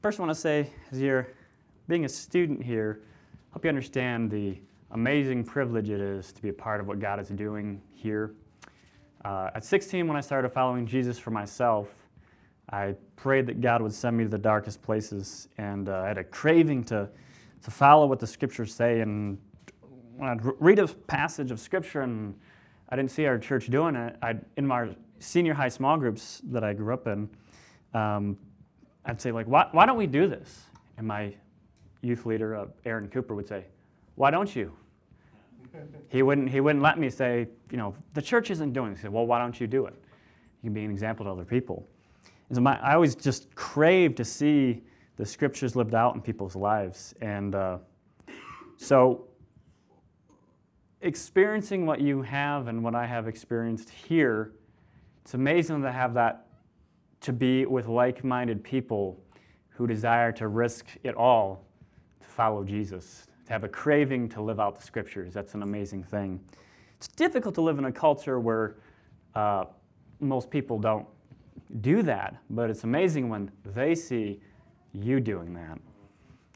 first 0.00 0.20
I 0.20 0.22
want 0.22 0.34
to 0.34 0.40
say, 0.40 0.70
as 0.92 1.00
you're 1.00 1.28
being 1.88 2.04
a 2.04 2.08
student 2.08 2.62
here, 2.62 3.00
I 3.50 3.54
hope 3.54 3.64
you 3.64 3.68
understand 3.68 4.30
the 4.30 4.56
amazing 4.92 5.44
privilege 5.44 5.90
it 5.90 6.00
is 6.00 6.32
to 6.32 6.40
be 6.40 6.50
a 6.50 6.52
part 6.52 6.80
of 6.80 6.86
what 6.86 7.00
God 7.00 7.18
is 7.18 7.28
doing 7.28 7.80
here. 7.94 8.32
Uh, 9.24 9.50
at 9.54 9.64
16, 9.64 10.06
when 10.06 10.16
I 10.16 10.20
started 10.20 10.50
following 10.50 10.86
Jesus 10.86 11.18
for 11.18 11.30
myself, 11.30 11.88
I 12.70 12.94
prayed 13.16 13.46
that 13.46 13.60
God 13.60 13.82
would 13.82 13.92
send 13.92 14.16
me 14.16 14.24
to 14.24 14.30
the 14.30 14.38
darkest 14.38 14.82
places, 14.82 15.48
and 15.58 15.88
uh, 15.88 16.02
I 16.04 16.08
had 16.08 16.18
a 16.18 16.24
craving 16.24 16.84
to, 16.84 17.08
to 17.62 17.70
follow 17.70 18.06
what 18.06 18.20
the 18.20 18.26
scriptures 18.26 18.72
say. 18.72 19.00
And 19.00 19.38
when 20.16 20.28
I'd 20.28 20.40
read 20.60 20.78
a 20.78 20.86
passage 20.86 21.50
of 21.50 21.58
scripture 21.58 22.02
and 22.02 22.38
I 22.90 22.96
didn't 22.96 23.10
see 23.10 23.26
our 23.26 23.38
church 23.38 23.66
doing 23.66 23.96
it, 23.96 24.16
I'd, 24.22 24.44
in 24.56 24.66
my 24.66 24.90
senior 25.18 25.54
high 25.54 25.68
small 25.68 25.96
groups 25.96 26.40
that 26.44 26.62
I 26.62 26.72
grew 26.72 26.94
up 26.94 27.06
in, 27.08 27.28
um, 27.94 28.36
I'd 29.08 29.20
say, 29.20 29.32
like, 29.32 29.46
why, 29.46 29.66
why 29.72 29.86
don't 29.86 29.96
we 29.96 30.06
do 30.06 30.28
this? 30.28 30.66
And 30.98 31.06
my 31.06 31.34
youth 32.02 32.26
leader, 32.26 32.54
uh, 32.54 32.66
Aaron 32.84 33.08
Cooper, 33.08 33.34
would 33.34 33.48
say, 33.48 33.64
why 34.14 34.30
don't 34.30 34.54
you? 34.54 34.72
he, 36.08 36.22
wouldn't, 36.22 36.50
he 36.50 36.60
wouldn't 36.60 36.82
let 36.82 36.98
me 36.98 37.08
say, 37.08 37.48
you 37.70 37.78
know, 37.78 37.94
the 38.12 38.22
church 38.22 38.50
isn't 38.50 38.72
doing 38.72 38.90
this. 38.90 39.00
He 39.00 39.02
said, 39.02 39.12
well, 39.12 39.26
why 39.26 39.38
don't 39.38 39.58
you 39.58 39.66
do 39.66 39.86
it? 39.86 39.94
You 40.62 40.66
can 40.66 40.74
be 40.74 40.84
an 40.84 40.90
example 40.90 41.24
to 41.24 41.30
other 41.30 41.44
people. 41.44 41.88
And 42.50 42.56
so 42.56 42.60
my, 42.60 42.78
I 42.80 42.94
always 42.94 43.14
just 43.14 43.54
crave 43.54 44.14
to 44.16 44.24
see 44.24 44.82
the 45.16 45.24
scriptures 45.24 45.74
lived 45.74 45.94
out 45.94 46.14
in 46.14 46.20
people's 46.20 46.54
lives. 46.54 47.14
And 47.22 47.54
uh, 47.54 47.78
so 48.76 49.26
experiencing 51.00 51.86
what 51.86 52.00
you 52.00 52.20
have 52.22 52.66
and 52.66 52.84
what 52.84 52.94
I 52.94 53.06
have 53.06 53.26
experienced 53.26 53.88
here, 53.88 54.52
it's 55.22 55.32
amazing 55.32 55.80
to 55.82 55.92
have 55.92 56.12
that, 56.14 56.47
to 57.20 57.32
be 57.32 57.66
with 57.66 57.86
like 57.86 58.24
minded 58.24 58.62
people 58.62 59.22
who 59.70 59.86
desire 59.86 60.32
to 60.32 60.48
risk 60.48 60.86
it 61.04 61.14
all 61.14 61.64
to 62.20 62.28
follow 62.28 62.64
Jesus, 62.64 63.26
to 63.46 63.52
have 63.52 63.64
a 63.64 63.68
craving 63.68 64.28
to 64.30 64.42
live 64.42 64.60
out 64.60 64.76
the 64.76 64.82
scriptures. 64.82 65.32
That's 65.32 65.54
an 65.54 65.62
amazing 65.62 66.04
thing. 66.04 66.40
It's 66.96 67.08
difficult 67.08 67.54
to 67.56 67.60
live 67.60 67.78
in 67.78 67.84
a 67.84 67.92
culture 67.92 68.40
where 68.40 68.76
uh, 69.34 69.66
most 70.20 70.50
people 70.50 70.78
don't 70.78 71.06
do 71.80 72.02
that, 72.02 72.36
but 72.50 72.70
it's 72.70 72.84
amazing 72.84 73.28
when 73.28 73.50
they 73.64 73.94
see 73.94 74.40
you 74.92 75.20
doing 75.20 75.54
that. 75.54 75.78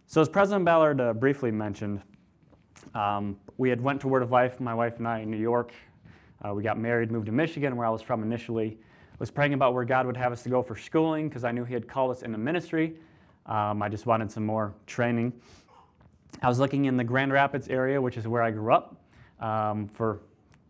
So, 0.06 0.20
as 0.20 0.28
President 0.28 0.64
Ballard 0.64 1.00
uh, 1.00 1.12
briefly 1.12 1.50
mentioned, 1.50 2.02
um, 2.94 3.38
we 3.56 3.68
had 3.68 3.80
went 3.80 4.00
to 4.02 4.08
Word 4.08 4.22
of 4.22 4.30
Life, 4.30 4.60
my 4.60 4.74
wife 4.74 4.98
and 4.98 5.06
I, 5.06 5.20
in 5.20 5.30
New 5.30 5.38
York. 5.38 5.72
Uh, 6.44 6.52
we 6.55 6.62
got 6.62 6.78
married, 6.78 7.12
moved 7.12 7.27
to 7.27 7.33
Michigan, 7.33 7.77
where 7.77 7.86
I 7.86 7.90
was 7.90 8.02
from 8.02 8.22
initially. 8.22 8.78
Was 9.18 9.30
praying 9.30 9.55
about 9.55 9.74
where 9.74 9.84
God 9.84 10.06
would 10.06 10.16
have 10.16 10.32
us 10.32 10.42
to 10.42 10.48
go 10.48 10.62
for 10.62 10.74
schooling 10.74 11.28
because 11.28 11.44
I 11.44 11.52
knew 11.52 11.64
He 11.64 11.74
had 11.74 11.86
called 11.86 12.10
us 12.10 12.22
into 12.22 12.38
ministry. 12.38 12.94
Um, 13.46 13.82
I 13.82 13.88
just 13.88 14.06
wanted 14.06 14.30
some 14.30 14.44
more 14.44 14.74
training. 14.86 15.32
I 16.41 16.48
was 16.48 16.58
looking 16.58 16.86
in 16.86 16.96
the 16.96 17.05
Grand 17.05 17.33
Rapids 17.33 17.68
area, 17.68 18.00
which 18.00 18.16
is 18.16 18.27
where 18.27 18.42
I 18.42 18.50
grew 18.50 18.72
up, 18.72 18.96
um, 19.40 19.86
for 19.86 20.20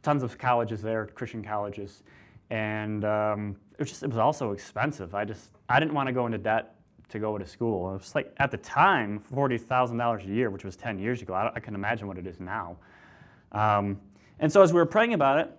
tons 0.03 0.23
of 0.23 0.37
colleges 0.37 0.83
there, 0.83 1.07
Christian 1.07 1.43
colleges, 1.45 2.03
and 2.51 3.05
um, 3.05 3.57
it 3.73 3.79
was 3.79 3.89
just 3.89 4.03
it 4.03 4.09
was 4.09 4.19
also 4.19 4.53
expensive. 4.53 5.15
I 5.15 5.25
just 5.25 5.51
I 5.69 5.79
didn't 5.79 5.95
want 5.95 6.09
to 6.09 6.13
go 6.13 6.27
into 6.27 6.39
debt 6.39 6.75
to 7.11 7.19
go 7.19 7.39
to 7.39 7.47
school. 7.47 7.91
It 7.91 7.99
was 7.99 8.15
like 8.15 8.35
at 8.39 8.51
the 8.51 8.57
time 8.59 9.19
forty 9.19 9.59
thousand 9.59 9.99
dollars 9.99 10.25
a 10.25 10.29
year, 10.29 10.51
which 10.51 10.65
was 10.65 10.77
ten 10.77 10.99
years 10.99 11.23
ago. 11.23 11.35
I, 11.35 11.53
I 11.55 11.61
can 11.61 11.75
imagine 11.75 12.07
what 12.09 12.19
it 12.19 12.27
is 12.27 12.41
now. 12.41 12.77
Um, 13.53 14.01
and 14.41 14.53
so 14.53 14.63
as 14.63 14.73
we 14.73 14.79
were 14.79 14.87
praying 14.87 15.15
about 15.15 15.39
it, 15.39 15.51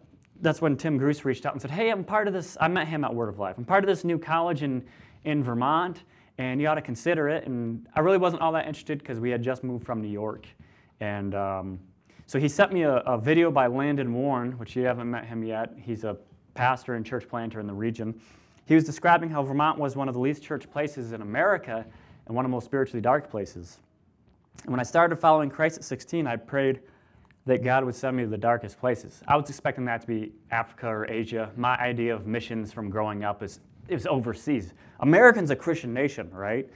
that's 0.44 0.62
when 0.62 0.78
Tim 0.78 1.00
Gruce 1.00 1.26
reached 1.26 1.46
out 1.46 1.54
and 1.54 1.62
said, 1.62 1.72
"Hey, 1.72 1.90
I'm 1.90 2.04
part 2.04 2.28
of 2.28 2.34
this. 2.34 2.58
I 2.60 2.68
met 2.68 2.88
him 2.88 3.04
at 3.04 3.14
Word 3.14 3.30
of 3.30 3.40
Life. 3.40 3.58
I'm 3.58 3.66
part 3.66 3.84
of 3.84 3.88
this 3.88 4.04
new 4.04 4.20
college 4.20 4.62
in 4.62 4.84
in 5.24 5.44
Vermont, 5.44 6.04
and 6.38 6.62
you 6.62 6.68
ought 6.68 6.76
to 6.76 6.82
consider 6.82 7.30
it." 7.30 7.48
And 7.48 7.88
I 7.96 8.02
really 8.02 8.18
wasn't 8.18 8.42
all 8.42 8.52
that 8.52 8.68
interested 8.68 9.00
because 9.00 9.20
we 9.20 9.30
had 9.30 9.42
just 9.42 9.64
moved 9.64 9.86
from 9.86 10.02
New 10.02 10.10
York, 10.10 10.46
and 11.00 11.34
um, 11.34 11.80
so 12.28 12.40
he 12.40 12.48
sent 12.48 12.72
me 12.72 12.84
a, 12.84 12.98
a 12.98 13.18
video 13.18 13.52
by 13.52 13.68
Landon 13.68 14.14
Warren, 14.14 14.58
which 14.58 14.76
you 14.76 14.84
haven't 14.84 15.10
met 15.10 15.26
him 15.26 15.44
yet. 15.44 15.74
He's 15.78 16.04
a 16.04 16.18
pastor 16.54 16.96
and 16.96 17.06
church 17.06 17.28
planter 17.28 17.60
in 17.60 17.68
the 17.68 17.74
region. 17.74 18.20
He 18.66 18.76
was 18.76 18.84
describing 18.84 19.30
how 19.30 19.44
Vermont 19.44 19.78
was 19.78 19.96
one 19.96 20.08
of 20.08 20.14
the 20.14 20.20
least 20.20 20.44
church 20.44 20.70
places 20.72 21.12
in 21.12 21.22
America 21.22 21.86
and 22.26 22.36
one 22.36 22.46
of 22.46 22.50
the 22.50 22.56
most 22.56 22.66
spiritually 22.66 23.02
dark 23.02 23.30
places. 23.30 23.80
And 24.64 24.72
when 24.72 24.80
I 24.80 24.84
started 24.84 25.18
following 25.18 25.50
Christ 25.50 25.78
at 25.78 25.84
16, 25.84 26.28
I 26.28 26.38
prayed 26.38 26.80
that 27.46 27.64
God 27.64 27.84
would 27.84 27.96
send 27.96 28.18
me 28.18 28.24
to 28.24 28.30
the 28.30 28.38
darkest 28.38 28.80
places. 28.80 29.22
I 29.28 29.36
was 29.36 29.50
expecting 29.50 29.86
that 29.86 30.02
to 30.02 30.08
be 30.08 30.32
Africa 30.52 30.88
or 30.88 31.10
Asia. 31.10 31.52
My 31.58 31.76
idea 31.78 32.16
of 32.16 32.26
missions 32.26 32.72
from 32.72 32.90
growing 32.90 33.24
up 33.24 33.44
is 33.44 33.60
was 33.90 34.08
overseas. 34.08 34.74
American's 35.02 35.50
a 35.50 35.56
Christian 35.56 35.94
nation, 35.94 36.30
right? 36.32 36.70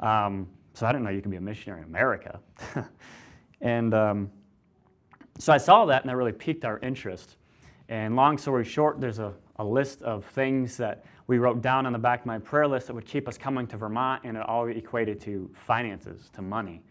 Um, 0.00 0.48
so 0.74 0.86
I 0.86 0.92
didn't 0.92 1.04
know 1.04 1.10
you 1.10 1.20
could 1.20 1.30
be 1.30 1.36
a 1.36 1.40
missionary 1.40 1.80
in 1.82 1.88
America. 1.88 2.40
and 3.60 3.92
um, 3.94 4.30
so 5.38 5.52
I 5.52 5.58
saw 5.58 5.84
that, 5.86 6.02
and 6.02 6.10
that 6.10 6.16
really 6.16 6.32
piqued 6.32 6.64
our 6.64 6.78
interest. 6.78 7.36
And 7.88 8.16
long 8.16 8.38
story 8.38 8.64
short, 8.64 9.00
there's 9.00 9.18
a, 9.18 9.34
a 9.56 9.64
list 9.64 10.02
of 10.02 10.24
things 10.24 10.76
that 10.76 11.04
we 11.26 11.38
wrote 11.38 11.62
down 11.62 11.86
on 11.86 11.92
the 11.92 11.98
back 11.98 12.20
of 12.20 12.26
my 12.26 12.38
prayer 12.38 12.66
list 12.66 12.86
that 12.86 12.94
would 12.94 13.06
keep 13.06 13.28
us 13.28 13.36
coming 13.36 13.66
to 13.68 13.76
Vermont, 13.76 14.22
and 14.24 14.36
it 14.36 14.42
all 14.48 14.66
equated 14.68 15.20
to 15.22 15.50
finances, 15.52 16.30
to 16.34 16.42
money. 16.42 16.82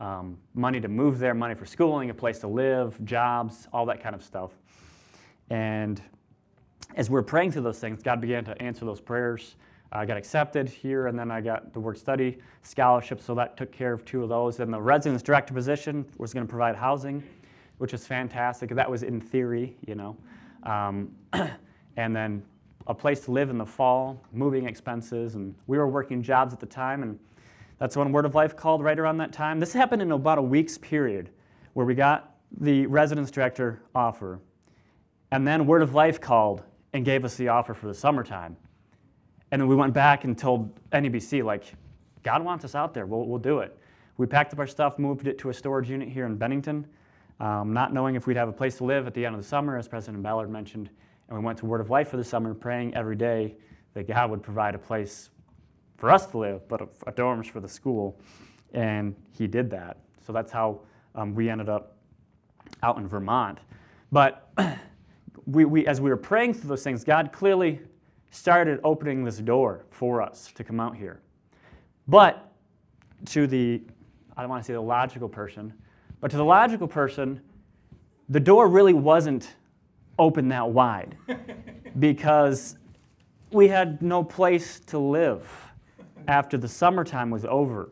Um, 0.00 0.38
money 0.54 0.80
to 0.80 0.88
move 0.88 1.18
there, 1.18 1.34
money 1.34 1.54
for 1.54 1.66
schooling, 1.66 2.10
a 2.10 2.14
place 2.14 2.40
to 2.40 2.48
live, 2.48 3.02
jobs, 3.04 3.68
all 3.72 3.86
that 3.86 4.02
kind 4.02 4.14
of 4.14 4.22
stuff. 4.22 4.50
And 5.50 6.02
as 6.96 7.10
we 7.10 7.18
are 7.18 7.22
praying 7.22 7.52
through 7.52 7.62
those 7.62 7.78
things, 7.78 8.02
God 8.02 8.20
began 8.20 8.44
to 8.44 8.60
answer 8.60 8.84
those 8.84 9.00
prayers. 9.00 9.56
I 9.92 10.04
got 10.04 10.16
accepted 10.16 10.68
here, 10.68 11.06
and 11.06 11.16
then 11.16 11.30
I 11.30 11.40
got 11.40 11.72
the 11.72 11.78
work 11.78 11.96
study 11.96 12.38
scholarship, 12.62 13.20
so 13.20 13.34
that 13.36 13.56
took 13.56 13.70
care 13.70 13.92
of 13.92 14.04
two 14.04 14.24
of 14.24 14.28
those. 14.28 14.58
And 14.58 14.72
the 14.72 14.80
residence 14.80 15.22
director 15.22 15.54
position 15.54 16.04
was 16.18 16.34
going 16.34 16.44
to 16.44 16.50
provide 16.50 16.74
housing, 16.74 17.22
which 17.78 17.92
was 17.92 18.04
fantastic. 18.04 18.70
That 18.70 18.90
was 18.90 19.04
in 19.04 19.20
theory, 19.20 19.76
you 19.86 19.94
know. 19.94 20.16
Um, 20.64 21.14
and 21.96 22.16
then 22.16 22.42
a 22.88 22.94
place 22.94 23.20
to 23.20 23.30
live 23.30 23.50
in 23.50 23.58
the 23.58 23.66
fall, 23.66 24.20
moving 24.32 24.66
expenses, 24.66 25.36
and 25.36 25.54
we 25.68 25.78
were 25.78 25.88
working 25.88 26.22
jobs 26.22 26.52
at 26.52 26.58
the 26.58 26.66
time, 26.66 27.02
and 27.02 27.18
that's 27.84 27.98
when 27.98 28.12
Word 28.12 28.24
of 28.24 28.34
Life 28.34 28.56
called 28.56 28.82
right 28.82 28.98
around 28.98 29.18
that 29.18 29.30
time. 29.30 29.60
This 29.60 29.74
happened 29.74 30.00
in 30.00 30.10
about 30.10 30.38
a 30.38 30.42
week's 30.42 30.78
period 30.78 31.28
where 31.74 31.84
we 31.84 31.94
got 31.94 32.34
the 32.58 32.86
residence 32.86 33.30
director 33.30 33.82
offer, 33.94 34.40
and 35.30 35.46
then 35.46 35.66
Word 35.66 35.82
of 35.82 35.92
Life 35.92 36.18
called 36.18 36.62
and 36.94 37.04
gave 37.04 37.26
us 37.26 37.36
the 37.36 37.48
offer 37.48 37.74
for 37.74 37.86
the 37.86 37.92
summertime. 37.92 38.56
And 39.50 39.60
then 39.60 39.68
we 39.68 39.76
went 39.76 39.92
back 39.92 40.24
and 40.24 40.38
told 40.38 40.72
NEBC, 40.92 41.44
like, 41.44 41.74
God 42.22 42.42
wants 42.42 42.64
us 42.64 42.74
out 42.74 42.94
there, 42.94 43.04
we'll, 43.04 43.26
we'll 43.26 43.38
do 43.38 43.58
it. 43.58 43.78
We 44.16 44.26
packed 44.26 44.54
up 44.54 44.60
our 44.60 44.66
stuff, 44.66 44.98
moved 44.98 45.26
it 45.26 45.36
to 45.40 45.50
a 45.50 45.52
storage 45.52 45.90
unit 45.90 46.08
here 46.08 46.24
in 46.24 46.36
Bennington, 46.36 46.86
um, 47.38 47.74
not 47.74 47.92
knowing 47.92 48.14
if 48.14 48.26
we'd 48.26 48.38
have 48.38 48.48
a 48.48 48.52
place 48.52 48.78
to 48.78 48.84
live 48.84 49.06
at 49.06 49.12
the 49.12 49.26
end 49.26 49.34
of 49.34 49.42
the 49.42 49.46
summer, 49.46 49.76
as 49.76 49.88
President 49.88 50.22
Ballard 50.22 50.48
mentioned. 50.48 50.88
And 51.28 51.38
we 51.38 51.44
went 51.44 51.58
to 51.58 51.66
Word 51.66 51.82
of 51.82 51.90
Life 51.90 52.08
for 52.08 52.16
the 52.16 52.24
summer, 52.24 52.54
praying 52.54 52.94
every 52.94 53.16
day 53.16 53.56
that 53.92 54.08
God 54.08 54.30
would 54.30 54.42
provide 54.42 54.74
a 54.74 54.78
place 54.78 55.28
for 55.96 56.10
us 56.10 56.26
to 56.26 56.38
live, 56.38 56.68
but 56.68 56.80
a, 56.80 56.88
a 57.06 57.12
dorms 57.12 57.46
for 57.46 57.60
the 57.60 57.68
school. 57.68 58.18
And 58.72 59.14
He 59.36 59.46
did 59.46 59.70
that. 59.70 59.98
So 60.26 60.32
that's 60.32 60.52
how 60.52 60.80
um, 61.14 61.34
we 61.34 61.48
ended 61.48 61.68
up 61.68 61.96
out 62.82 62.98
in 62.98 63.06
Vermont. 63.06 63.58
But 64.10 64.50
we, 65.46 65.64
we, 65.64 65.86
as 65.86 66.00
we 66.00 66.10
were 66.10 66.16
praying 66.16 66.54
through 66.54 66.68
those 66.68 66.82
things, 66.82 67.04
God 67.04 67.32
clearly 67.32 67.80
started 68.30 68.80
opening 68.82 69.24
this 69.24 69.38
door 69.38 69.84
for 69.90 70.20
us 70.20 70.50
to 70.54 70.64
come 70.64 70.80
out 70.80 70.96
here. 70.96 71.20
But 72.08 72.52
to 73.26 73.46
the, 73.46 73.82
I 74.36 74.42
don't 74.42 74.50
want 74.50 74.62
to 74.62 74.66
say 74.66 74.72
the 74.72 74.80
logical 74.80 75.28
person, 75.28 75.72
but 76.20 76.30
to 76.30 76.36
the 76.36 76.44
logical 76.44 76.88
person, 76.88 77.40
the 78.28 78.40
door 78.40 78.68
really 78.68 78.92
wasn't 78.92 79.54
open 80.18 80.48
that 80.48 80.68
wide 80.68 81.16
because 81.98 82.76
we 83.52 83.68
had 83.68 84.02
no 84.02 84.24
place 84.24 84.80
to 84.80 84.98
live 84.98 85.46
after 86.28 86.56
the 86.56 86.68
summertime 86.68 87.30
was 87.30 87.44
over. 87.44 87.90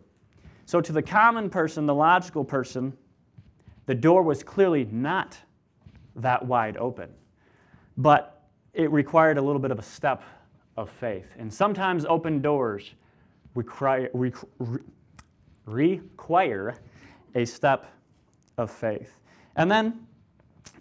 So, 0.65 0.81
to 0.81 0.93
the 0.93 1.03
common 1.03 1.51
person, 1.51 1.87
the 1.87 1.95
logical 1.95 2.45
person, 2.45 2.97
the 3.87 3.95
door 3.95 4.23
was 4.23 4.43
clearly 4.43 4.87
not 4.91 5.39
that 6.17 6.45
wide 6.45 6.77
open. 6.77 7.11
But 7.97 8.43
it 8.73 8.91
required 8.91 9.39
a 9.39 9.43
little 9.43 9.61
bit 9.61 9.71
of 9.71 9.79
a 9.79 9.83
step 9.83 10.23
of 10.77 10.89
faith. 10.89 11.35
And 11.39 11.53
sometimes 11.53 12.05
open 12.05 12.41
doors 12.41 12.95
require, 13.55 14.11
require 15.67 16.77
a 17.35 17.45
step 17.45 17.93
of 18.57 18.71
faith. 18.71 19.19
And 19.57 19.71
then 19.71 20.07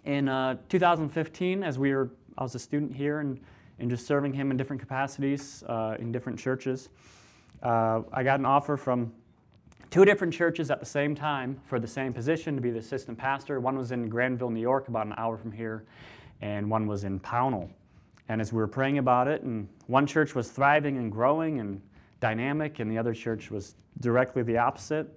in 0.04 0.28
uh, 0.28 0.56
2015, 0.68 1.62
as 1.62 1.78
we 1.78 1.92
were, 1.94 2.10
I 2.38 2.42
was 2.42 2.54
a 2.54 2.58
student 2.58 2.94
here 2.94 3.20
and, 3.20 3.38
and 3.78 3.90
just 3.90 4.06
serving 4.06 4.32
him 4.32 4.50
in 4.50 4.56
different 4.56 4.80
capacities 4.80 5.62
uh, 5.68 5.96
in 5.98 6.12
different 6.12 6.38
churches, 6.38 6.88
uh, 7.62 8.02
I 8.12 8.22
got 8.22 8.40
an 8.40 8.46
offer 8.46 8.76
from 8.76 9.12
two 9.90 10.04
different 10.04 10.32
churches 10.32 10.70
at 10.70 10.80
the 10.80 10.86
same 10.86 11.14
time 11.14 11.60
for 11.66 11.78
the 11.78 11.86
same 11.86 12.12
position 12.12 12.56
to 12.56 12.62
be 12.62 12.70
the 12.70 12.78
assistant 12.78 13.18
pastor. 13.18 13.60
One 13.60 13.76
was 13.76 13.92
in 13.92 14.08
Granville, 14.08 14.50
New 14.50 14.60
York, 14.60 14.88
about 14.88 15.06
an 15.06 15.14
hour 15.16 15.36
from 15.36 15.52
here, 15.52 15.84
and 16.40 16.70
one 16.70 16.86
was 16.86 17.04
in 17.04 17.20
Pownal. 17.20 17.68
And 18.28 18.40
as 18.40 18.52
we 18.52 18.56
were 18.56 18.68
praying 18.68 18.98
about 18.98 19.28
it, 19.28 19.42
and 19.42 19.68
one 19.86 20.06
church 20.06 20.34
was 20.34 20.50
thriving 20.50 20.96
and 20.96 21.12
growing, 21.12 21.60
and 21.60 21.80
dynamic, 22.20 22.78
and 22.78 22.90
the 22.90 22.96
other 22.96 23.12
church 23.12 23.50
was 23.50 23.74
directly 24.00 24.42
the 24.42 24.56
opposite. 24.56 25.08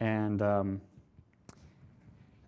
And 0.00 0.42
um, 0.42 0.80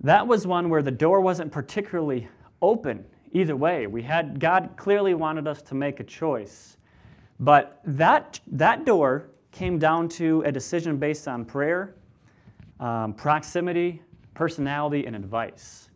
that 0.01 0.27
was 0.27 0.47
one 0.47 0.69
where 0.69 0.83
the 0.83 0.91
door 0.91 1.21
wasn't 1.21 1.51
particularly 1.51 2.29
open 2.61 3.05
either 3.33 3.57
way. 3.57 3.87
We 3.87 4.03
had 4.03 4.39
God 4.39 4.71
clearly 4.77 5.15
wanted 5.15 5.47
us 5.47 5.63
to 5.63 5.75
make 5.75 6.01
a 6.01 6.05
choice. 6.05 6.77
But 7.41 7.81
that, 7.85 8.41
that 8.49 8.85
door 8.85 9.31
came 9.53 9.79
down 9.79 10.09
to 10.09 10.43
a 10.45 10.51
decision 10.51 10.97
based 10.97 11.29
on 11.29 11.45
prayer, 11.45 11.95
um, 12.81 13.13
proximity, 13.13 14.03
personality, 14.35 15.07
and 15.07 15.15
advice. 15.15 15.91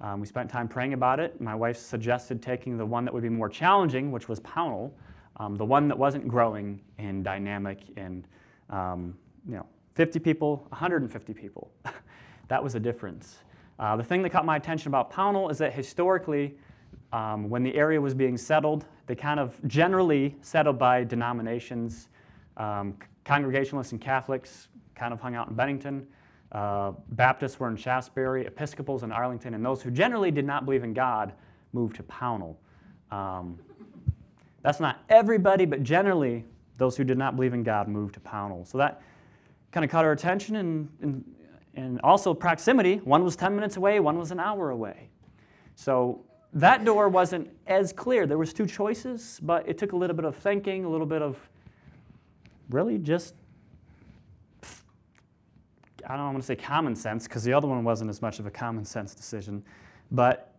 Um, 0.00 0.18
we 0.20 0.26
spent 0.26 0.50
time 0.50 0.66
praying 0.66 0.94
about 0.94 1.20
it. 1.20 1.40
My 1.40 1.54
wife 1.54 1.76
suggested 1.76 2.42
taking 2.42 2.78
the 2.78 2.86
one 2.86 3.04
that 3.04 3.12
would 3.12 3.22
be 3.22 3.28
more 3.28 3.50
challenging, 3.50 4.10
which 4.10 4.28
was 4.28 4.40
Pownal, 4.40 4.92
um, 5.36 5.56
the 5.56 5.64
one 5.64 5.88
that 5.88 5.98
wasn't 5.98 6.26
growing 6.26 6.80
and 6.98 7.22
dynamic 7.22 7.80
and 7.96 8.26
um, 8.70 9.14
you 9.46 9.54
know 9.54 9.66
50 9.94 10.18
people, 10.18 10.66
150 10.70 11.34
people. 11.34 11.70
that 12.48 12.62
was 12.64 12.74
a 12.74 12.80
difference. 12.80 13.38
Uh, 13.78 13.96
the 13.96 14.04
thing 14.04 14.22
that 14.22 14.30
caught 14.30 14.46
my 14.46 14.56
attention 14.56 14.88
about 14.88 15.12
Pownal 15.12 15.50
is 15.50 15.58
that 15.58 15.74
historically, 15.74 16.54
um, 17.12 17.50
when 17.50 17.62
the 17.62 17.74
area 17.74 18.00
was 18.00 18.14
being 18.14 18.38
settled, 18.38 18.86
they 19.06 19.14
kind 19.14 19.40
of 19.40 19.58
generally 19.66 20.36
settled 20.40 20.78
by 20.78 21.04
denominations. 21.04 22.08
Um, 22.60 22.94
Congregationalists 23.24 23.92
and 23.92 24.00
Catholics 24.00 24.68
kind 24.94 25.14
of 25.14 25.20
hung 25.20 25.34
out 25.34 25.48
in 25.48 25.54
Bennington. 25.54 26.06
Uh, 26.52 26.92
Baptists 27.12 27.58
were 27.58 27.68
in 27.68 27.76
Shaftsbury, 27.76 28.46
Episcopals 28.46 29.02
in 29.02 29.10
Arlington, 29.10 29.54
and 29.54 29.64
those 29.64 29.80
who 29.80 29.90
generally 29.90 30.30
did 30.30 30.44
not 30.44 30.66
believe 30.66 30.84
in 30.84 30.92
God 30.92 31.32
moved 31.72 31.96
to 31.96 32.02
Pownal. 32.02 32.56
Um, 33.10 33.58
that's 34.62 34.78
not 34.78 35.02
everybody, 35.08 35.64
but 35.64 35.82
generally, 35.82 36.44
those 36.76 36.96
who 36.98 37.04
did 37.04 37.16
not 37.16 37.34
believe 37.34 37.54
in 37.54 37.62
God 37.62 37.88
moved 37.88 38.14
to 38.14 38.20
Pownal. 38.20 38.66
So 38.66 38.76
that 38.76 39.00
kind 39.72 39.84
of 39.84 39.90
caught 39.90 40.04
our 40.04 40.12
attention, 40.12 40.56
and, 40.56 40.88
and, 41.00 41.24
and 41.74 42.00
also 42.02 42.34
proximity. 42.34 42.96
One 42.96 43.24
was 43.24 43.36
10 43.36 43.54
minutes 43.54 43.78
away, 43.78 44.00
one 44.00 44.18
was 44.18 44.32
an 44.32 44.40
hour 44.40 44.70
away. 44.70 45.08
So 45.76 46.24
that 46.52 46.84
door 46.84 47.08
wasn't 47.08 47.48
as 47.66 47.92
clear. 47.92 48.26
There 48.26 48.36
was 48.36 48.52
two 48.52 48.66
choices, 48.66 49.40
but 49.42 49.66
it 49.66 49.78
took 49.78 49.92
a 49.92 49.96
little 49.96 50.16
bit 50.16 50.26
of 50.26 50.36
thinking, 50.36 50.84
a 50.84 50.90
little 50.90 51.06
bit 51.06 51.22
of 51.22 51.38
really 52.70 52.98
just 52.98 53.34
I 56.06 56.16
don't 56.16 56.24
want 56.26 56.38
to 56.38 56.42
say 56.42 56.56
common 56.56 56.96
sense 56.96 57.28
because 57.28 57.44
the 57.44 57.52
other 57.52 57.68
one 57.68 57.84
wasn't 57.84 58.10
as 58.10 58.20
much 58.20 58.38
of 58.40 58.46
a 58.46 58.50
common 58.50 58.84
sense 58.84 59.14
decision, 59.14 59.62
but 60.10 60.54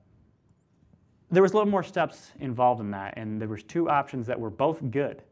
there 1.29 1.41
was 1.41 1.51
a 1.51 1.55
little 1.55 1.69
more 1.69 1.83
steps 1.83 2.31
involved 2.39 2.79
in 2.79 2.91
that, 2.91 3.15
and 3.17 3.41
there 3.41 3.47
was 3.47 3.63
two 3.63 3.89
options 3.89 4.27
that 4.27 4.39
were 4.39 4.49
both 4.49 4.79
good. 4.91 5.23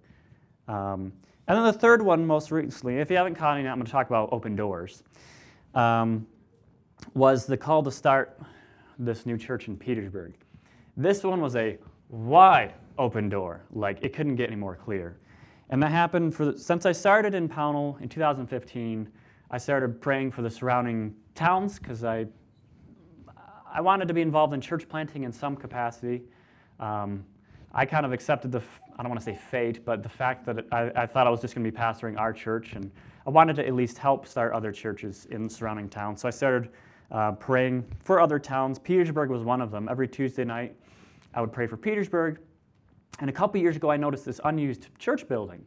Um, 0.67 1.13
and 1.47 1.57
then 1.57 1.63
the 1.63 1.73
third 1.73 2.01
one, 2.01 2.25
most 2.25 2.51
recently, 2.51 2.97
if 2.97 3.09
you 3.09 3.17
haven't 3.17 3.35
caught 3.35 3.57
any, 3.57 3.67
I'm 3.67 3.75
going 3.75 3.85
to 3.85 3.91
talk 3.91 4.07
about 4.07 4.29
open 4.31 4.55
doors, 4.55 5.03
um, 5.73 6.27
was 7.13 7.45
the 7.45 7.57
call 7.57 7.83
to 7.83 7.91
start 7.91 8.41
this 8.97 9.25
new 9.25 9.37
church 9.37 9.67
in 9.67 9.77
Petersburg. 9.77 10.33
This 10.97 11.23
one 11.23 11.41
was 11.41 11.55
a 11.55 11.77
wide 12.09 12.73
open 12.97 13.29
door, 13.29 13.61
like 13.71 13.99
it 14.01 14.13
couldn't 14.13 14.35
get 14.35 14.47
any 14.47 14.57
more 14.57 14.75
clear. 14.75 15.17
And 15.69 15.81
that 15.83 15.91
happened 15.91 16.35
for 16.35 16.57
since 16.57 16.85
I 16.85 16.91
started 16.91 17.35
in 17.35 17.47
Pownal 17.47 18.01
in 18.01 18.09
2015. 18.09 19.07
I 19.51 19.57
started 19.57 20.01
praying 20.01 20.31
for 20.31 20.41
the 20.41 20.49
surrounding 20.49 21.15
towns 21.35 21.79
because 21.79 22.03
I, 22.03 22.27
I 23.71 23.81
wanted 23.81 24.07
to 24.07 24.13
be 24.13 24.21
involved 24.21 24.53
in 24.53 24.61
church 24.61 24.87
planting 24.87 25.23
in 25.23 25.31
some 25.31 25.55
capacity. 25.55 26.23
Um, 26.79 27.23
I 27.73 27.85
kind 27.85 28.05
of 28.05 28.13
accepted 28.13 28.51
the, 28.51 28.61
I 28.97 29.03
don't 29.03 29.09
want 29.09 29.19
to 29.19 29.25
say 29.25 29.35
fate, 29.35 29.85
but 29.85 30.01
the 30.01 30.09
fact 30.09 30.45
that 30.45 30.65
I, 30.71 30.91
I 30.95 31.05
thought 31.05 31.27
I 31.27 31.29
was 31.29 31.41
just 31.41 31.53
going 31.53 31.63
to 31.63 31.71
be 31.71 31.75
pastoring 31.77 32.17
our 32.17 32.33
church, 32.33 32.73
and 32.73 32.91
I 33.27 33.29
wanted 33.29 33.55
to 33.57 33.67
at 33.67 33.75
least 33.75 33.99
help 33.99 34.27
start 34.27 34.53
other 34.53 34.71
churches 34.71 35.27
in 35.29 35.47
surrounding 35.47 35.87
towns. 35.87 36.21
So 36.21 36.27
I 36.27 36.31
started 36.31 36.69
uh, 37.11 37.33
praying 37.33 37.85
for 38.03 38.19
other 38.19 38.39
towns. 38.39 38.79
Petersburg 38.79 39.29
was 39.29 39.43
one 39.43 39.61
of 39.61 39.69
them. 39.69 39.87
Every 39.89 40.07
Tuesday 40.07 40.45
night, 40.45 40.75
I 41.33 41.41
would 41.41 41.53
pray 41.53 41.67
for 41.67 41.77
Petersburg. 41.77 42.39
And 43.19 43.29
a 43.29 43.33
couple 43.33 43.59
years 43.59 43.75
ago, 43.75 43.91
I 43.91 43.97
noticed 43.97 44.25
this 44.25 44.39
unused 44.43 44.87
church 44.97 45.27
building 45.27 45.65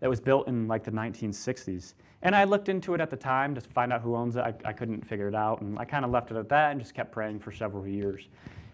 that 0.00 0.08
was 0.10 0.20
built 0.20 0.48
in 0.48 0.66
like 0.68 0.84
the 0.84 0.90
1960s. 0.90 1.94
And 2.22 2.34
I 2.34 2.44
looked 2.44 2.68
into 2.68 2.94
it 2.94 3.00
at 3.00 3.10
the 3.10 3.16
time 3.16 3.54
to 3.54 3.60
find 3.60 3.92
out 3.92 4.00
who 4.00 4.16
owns 4.16 4.36
it. 4.36 4.40
I, 4.40 4.54
I 4.64 4.72
couldn't 4.72 5.06
figure 5.06 5.28
it 5.28 5.34
out. 5.34 5.60
And 5.60 5.78
I 5.78 5.84
kind 5.84 6.04
of 6.04 6.10
left 6.10 6.30
it 6.30 6.36
at 6.36 6.48
that 6.48 6.72
and 6.72 6.80
just 6.80 6.94
kept 6.94 7.12
praying 7.12 7.40
for 7.40 7.52
several 7.52 7.86
years. 7.86 8.28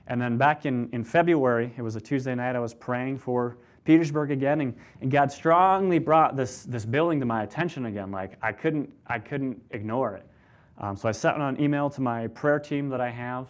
And 0.07 0.21
then 0.21 0.37
back 0.37 0.67
in, 0.67 0.89
in 0.93 1.05
February, 1.05 1.73
it 1.77 1.83
was 1.83 1.97
a 1.97 2.01
Tuesday 2.01 2.35
night, 2.35 2.57
I 2.57 2.61
was 2.61 2.75
praying 2.75 3.19
for 3.19 3.57
Petersburg 3.85 4.31
again, 4.31 4.61
and, 4.61 4.77
and 5.01 5.11
God 5.11 5.33
strongly 5.33 5.99
brought 5.99 6.37
this, 6.37 6.65
this 6.65 6.85
building 6.85 7.19
to 7.21 7.27
my 7.27 7.43
attention 7.43 7.87
again. 7.87 8.11
Like 8.11 8.37
I 8.43 8.53
couldn't, 8.53 8.93
I 9.07 9.19
couldn't 9.19 9.61
ignore 9.71 10.15
it. 10.15 10.27
Um, 10.79 10.97
so 10.97 11.09
I 11.09 11.13
sent 11.13 11.41
an 11.41 11.61
email 11.61 11.91
to 11.91 12.01
my 12.01 12.29
prayer 12.29 12.59
team 12.59 12.89
that 12.91 13.01
I 13.01 13.11
have, 13.11 13.49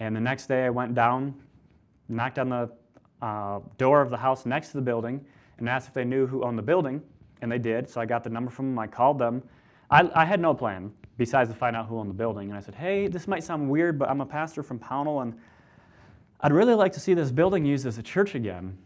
and 0.00 0.14
the 0.14 0.20
next 0.20 0.46
day 0.46 0.64
I 0.64 0.70
went 0.70 0.94
down, 0.94 1.34
knocked 2.08 2.38
on 2.38 2.50
the 2.50 2.70
uh, 3.22 3.60
door 3.78 4.00
of 4.00 4.10
the 4.10 4.16
house 4.16 4.46
next 4.46 4.68
to 4.68 4.76
the 4.76 4.82
building, 4.82 5.24
and 5.58 5.68
asked 5.68 5.88
if 5.88 5.94
they 5.94 6.04
knew 6.04 6.26
who 6.26 6.42
owned 6.44 6.58
the 6.58 6.62
building 6.62 7.02
and 7.44 7.52
they 7.52 7.58
did. 7.58 7.88
So 7.88 8.00
I 8.00 8.06
got 8.06 8.24
the 8.24 8.30
number 8.30 8.50
from 8.50 8.70
them. 8.70 8.78
I 8.78 8.86
called 8.86 9.18
them. 9.18 9.42
I, 9.90 10.10
I, 10.14 10.24
had 10.24 10.40
no 10.40 10.54
plan 10.54 10.90
besides 11.18 11.50
to 11.50 11.54
find 11.54 11.76
out 11.76 11.86
who 11.86 11.98
owned 11.98 12.08
the 12.08 12.14
building. 12.14 12.48
And 12.48 12.56
I 12.56 12.60
said, 12.60 12.74
hey, 12.74 13.06
this 13.06 13.28
might 13.28 13.44
sound 13.44 13.68
weird, 13.68 13.98
but 13.98 14.08
I'm 14.08 14.22
a 14.22 14.26
pastor 14.26 14.62
from 14.62 14.78
Pownal, 14.78 15.22
and 15.22 15.34
I'd 16.40 16.52
really 16.52 16.74
like 16.74 16.92
to 16.92 17.00
see 17.00 17.12
this 17.12 17.30
building 17.30 17.64
used 17.64 17.86
as 17.86 17.98
a 17.98 18.02
church 18.02 18.34
again. 18.34 18.76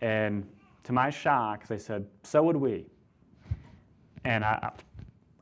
And 0.00 0.48
to 0.84 0.92
my 0.92 1.10
shock, 1.10 1.66
they 1.68 1.78
said, 1.78 2.06
so 2.22 2.42
would 2.44 2.56
we. 2.56 2.86
And 4.24 4.42
I, 4.42 4.70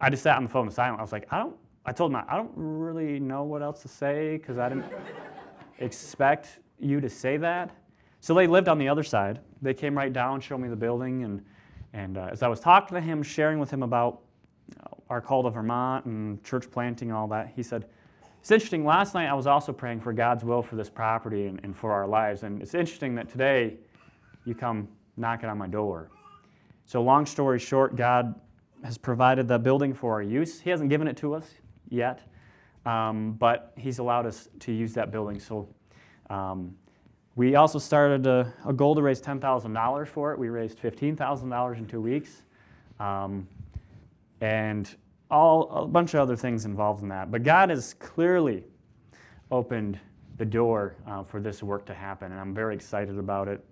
I 0.01 0.11
just 0.11 0.25
sat 0.25 0.37
on 0.37 0.43
the 0.43 0.51
phone 0.51 0.71
silent. 0.71 0.99
I 0.99 1.03
was 1.03 1.13
like, 1.13 1.27
I 1.31 1.39
don't, 1.39 1.57
I 1.85 1.93
told 1.93 2.13
them, 2.13 2.25
I 2.29 2.37
don't 2.37 2.53
really 2.57 3.21
know 3.21 3.45
what 3.45 3.63
else 3.63 3.83
to 3.83 3.89
say 3.89 4.39
because 4.39 4.59
I 4.59 4.69
didn't 4.69 4.93
expect 5.79 6.59
you 6.81 7.01
to 7.01 7.09
say 7.09 7.37
that. 7.37 7.71
So 8.27 8.35
they 8.35 8.49
lived 8.49 8.67
on 8.67 8.79
the 8.79 8.89
other 8.89 9.05
side. 9.05 9.39
They 9.63 9.73
came 9.73 9.97
right 9.97 10.13
down, 10.13 10.41
showed 10.41 10.59
me 10.59 10.69
the 10.69 10.75
building, 10.75 11.23
and 11.23 11.45
and 11.93 12.19
uh, 12.19 12.31
as 12.33 12.43
I 12.43 12.49
was 12.49 12.59
talking 12.59 12.97
to 12.97 13.01
him, 13.01 13.23
sharing 13.23 13.61
with 13.61 13.71
him 13.71 13.85
about 13.85 14.23
our 15.09 15.21
call 15.21 15.45
to 15.45 15.51
Vermont 15.51 16.07
and 16.07 16.43
church 16.43 16.69
planting 16.69 17.11
and 17.11 17.17
all 17.17 17.29
that, 17.29 17.53
he 17.55 17.63
said, 17.63 17.87
It's 18.41 18.51
interesting. 18.51 18.85
Last 18.85 19.15
night 19.15 19.29
I 19.29 19.35
was 19.35 19.47
also 19.47 19.73
praying 19.73 20.01
for 20.01 20.13
God's 20.13 20.43
will 20.43 20.61
for 20.61 20.75
this 20.75 20.91
property 20.91 21.47
and, 21.47 21.61
and 21.63 21.77
for 21.77 21.93
our 21.93 22.09
lives. 22.09 22.43
And 22.43 22.61
it's 22.61 22.75
interesting 22.75 23.15
that 23.15 23.29
today 23.29 23.77
you 24.45 24.57
come 24.57 24.89
knocking 25.17 25.49
on 25.49 25.57
my 25.57 25.69
door. 25.69 26.11
So, 26.85 27.05
long 27.05 27.27
story 27.27 27.61
short, 27.61 27.95
God 27.95 28.35
has 28.83 28.99
provided 28.99 29.47
the 29.47 29.61
building 29.61 29.95
for 29.95 30.15
our 30.15 30.23
use. 30.23 30.61
He 30.61 30.71
hasn't 30.71 30.91
given 30.91 31.07
it 31.07 31.17
to 31.19 31.33
us 31.33 31.49
yet, 31.91 32.23
um, 32.87 33.35
but 33.35 33.73
He's 33.77 34.01
allowed 34.01 34.27
us 34.27 34.49
to 34.59 34.73
use 34.73 34.95
that 34.95 35.13
building. 35.13 35.39
So, 35.39 35.69
um, 36.29 36.75
we 37.37 37.55
also 37.55 37.79
started 37.79 38.27
a, 38.27 38.53
a 38.65 38.73
goal 38.73 38.95
to 38.95 39.03
raise 39.03 39.21
$10,000 39.21 40.09
for 40.09 40.33
it. 40.33 40.39
We 40.39 40.49
raised 40.49 40.81
$15,000 40.81 41.77
in 41.77 41.87
two 41.87 42.01
weeks. 42.01 42.43
Um, 42.99 43.47
and 44.41 44.95
all, 45.31 45.71
a 45.71 45.87
bunch 45.87 46.15
of 46.15 46.21
other 46.21 46.35
things 46.35 46.65
involved 46.65 47.03
in 47.03 47.11
that. 47.11 47.31
But 47.31 47.43
God 47.43 47.69
has 47.69 47.93
clearly 47.95 48.65
opened 49.51 50.01
the 50.39 50.47
door 50.47 50.97
uh, 51.07 51.23
for 51.25 51.41
this 51.41 51.63
work 51.63 51.85
to 51.87 51.95
happen, 51.95 52.33
and 52.33 52.41
I'm 52.41 52.55
very 52.55 52.75
excited 52.75 53.19
about 53.19 53.49
it. 53.49 53.63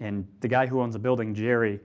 And 0.00 0.26
the 0.40 0.48
guy 0.48 0.66
who 0.66 0.80
owns 0.80 0.94
the 0.94 0.98
building, 0.98 1.34
Jerry, 1.34 1.80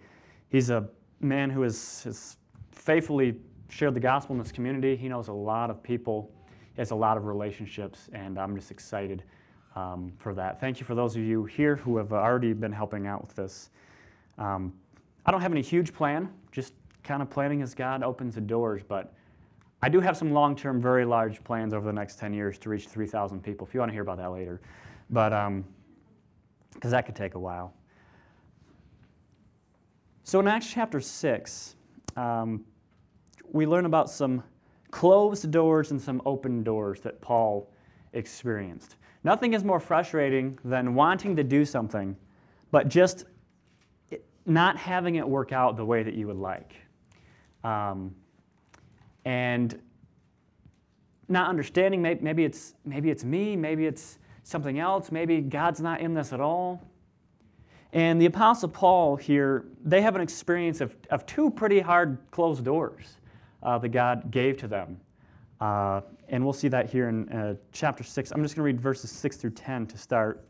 he's 0.49 0.71
a 0.71 0.87
man 1.19 1.51
who 1.51 1.61
has, 1.61 2.03
has 2.03 2.37
faithfully 2.71 3.35
shared 3.69 3.93
the 3.93 3.99
gospel 3.99 4.35
in 4.35 4.41
this 4.41 4.51
community. 4.51 4.95
He 4.95 5.09
knows 5.09 5.27
a 5.27 5.33
lot 5.33 5.69
of 5.69 5.83
people, 5.83 6.31
he 6.73 6.81
has 6.81 6.89
a 6.89 6.95
lot 6.95 7.17
of 7.17 7.25
relationships, 7.25 8.09
and 8.13 8.39
I'm 8.39 8.55
just 8.55 8.71
excited 8.71 9.23
um, 9.77 10.11
for 10.17 10.33
that. 10.33 10.59
Thank 10.59 10.79
you 10.79 10.85
for 10.85 10.95
those 10.95 11.15
of 11.15 11.21
you 11.21 11.45
here 11.45 11.75
who 11.75 11.97
have 11.97 12.11
already 12.11 12.53
been 12.53 12.71
helping 12.71 13.05
out 13.05 13.21
with 13.21 13.35
this. 13.35 13.69
Um, 14.39 14.73
I 15.25 15.31
don't 15.31 15.41
have 15.41 15.51
any 15.51 15.61
huge 15.61 15.93
plan, 15.93 16.29
just 16.51 16.73
kind 17.03 17.21
of 17.21 17.29
planning 17.29 17.61
as 17.61 17.75
God 17.75 18.01
opens 18.01 18.35
the 18.35 18.41
doors, 18.41 18.81
but 18.87 19.13
I 19.83 19.89
do 19.89 19.99
have 19.99 20.17
some 20.17 20.31
long 20.31 20.55
term, 20.55 20.81
very 20.81 21.05
large 21.05 21.43
plans 21.43 21.75
over 21.75 21.85
the 21.85 21.93
next 21.93 22.17
10 22.17 22.33
years 22.33 22.57
to 22.59 22.69
reach 22.69 22.87
3,000 22.87 23.43
people, 23.43 23.67
if 23.67 23.73
you 23.73 23.79
want 23.79 23.91
to 23.91 23.93
hear 23.93 24.01
about 24.01 24.17
that 24.17 24.31
later. 24.31 24.61
But, 25.11 25.29
because 26.73 26.85
um, 26.85 26.91
that 26.91 27.05
could 27.05 27.15
take 27.15 27.35
a 27.35 27.39
while. 27.39 27.73
So 30.23 30.39
in 30.39 30.47
Acts 30.47 30.71
chapter 30.71 30.99
6, 30.99 31.75
um, 32.15 32.65
we 33.51 33.67
learn 33.67 33.85
about 33.85 34.09
some 34.09 34.43
closed 34.89 35.51
doors 35.51 35.91
and 35.91 36.01
some 36.01 36.21
open 36.25 36.63
doors 36.63 37.01
that 37.01 37.21
Paul 37.21 37.71
experienced. 38.13 38.95
Nothing 39.27 39.53
is 39.53 39.61
more 39.61 39.81
frustrating 39.81 40.57
than 40.63 40.95
wanting 40.95 41.35
to 41.35 41.43
do 41.43 41.65
something, 41.65 42.15
but 42.71 42.87
just 42.87 43.25
not 44.45 44.77
having 44.77 45.15
it 45.15 45.27
work 45.27 45.51
out 45.51 45.75
the 45.75 45.83
way 45.83 46.01
that 46.01 46.13
you 46.13 46.27
would 46.27 46.37
like. 46.37 46.75
Um, 47.61 48.15
and 49.25 49.81
not 51.27 51.49
understanding, 51.49 52.01
maybe, 52.01 52.21
maybe, 52.21 52.45
it's, 52.45 52.75
maybe 52.85 53.09
it's 53.09 53.25
me, 53.25 53.57
maybe 53.57 53.85
it's 53.85 54.17
something 54.43 54.79
else, 54.79 55.11
maybe 55.11 55.41
God's 55.41 55.81
not 55.81 55.99
in 55.99 56.13
this 56.13 56.31
at 56.31 56.39
all. 56.39 56.81
And 57.91 58.21
the 58.21 58.27
Apostle 58.27 58.69
Paul 58.69 59.17
here, 59.17 59.65
they 59.83 60.03
have 60.03 60.15
an 60.15 60.21
experience 60.21 60.79
of, 60.79 60.95
of 61.11 61.25
two 61.25 61.51
pretty 61.51 61.81
hard 61.81 62.17
closed 62.31 62.63
doors 62.63 63.17
uh, 63.61 63.77
that 63.79 63.89
God 63.89 64.31
gave 64.31 64.55
to 64.59 64.69
them. 64.69 65.01
Uh, 65.59 66.01
and 66.29 66.43
we'll 66.43 66.53
see 66.53 66.67
that 66.67 66.89
here 66.89 67.09
in 67.09 67.29
uh, 67.29 67.55
chapter 67.71 68.03
6. 68.03 68.31
I'm 68.31 68.43
just 68.43 68.55
going 68.55 68.63
to 68.63 68.73
read 68.73 68.81
verses 68.81 69.11
6 69.11 69.37
through 69.37 69.51
10 69.51 69.87
to 69.87 69.97
start. 69.97 70.43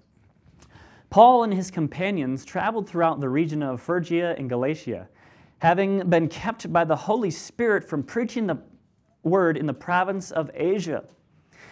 Paul 1.09 1.43
and 1.43 1.53
his 1.53 1.71
companions 1.71 2.43
traveled 2.43 2.89
throughout 2.89 3.21
the 3.21 3.29
region 3.29 3.63
of 3.63 3.81
Phrygia 3.81 4.35
and 4.37 4.49
Galatia, 4.49 5.07
having 5.59 6.09
been 6.09 6.27
kept 6.27 6.71
by 6.73 6.83
the 6.83 6.95
Holy 6.95 7.31
Spirit 7.31 7.87
from 7.87 8.03
preaching 8.03 8.47
the 8.47 8.57
word 9.23 9.57
in 9.57 9.65
the 9.65 9.73
province 9.73 10.31
of 10.31 10.51
Asia. 10.53 11.03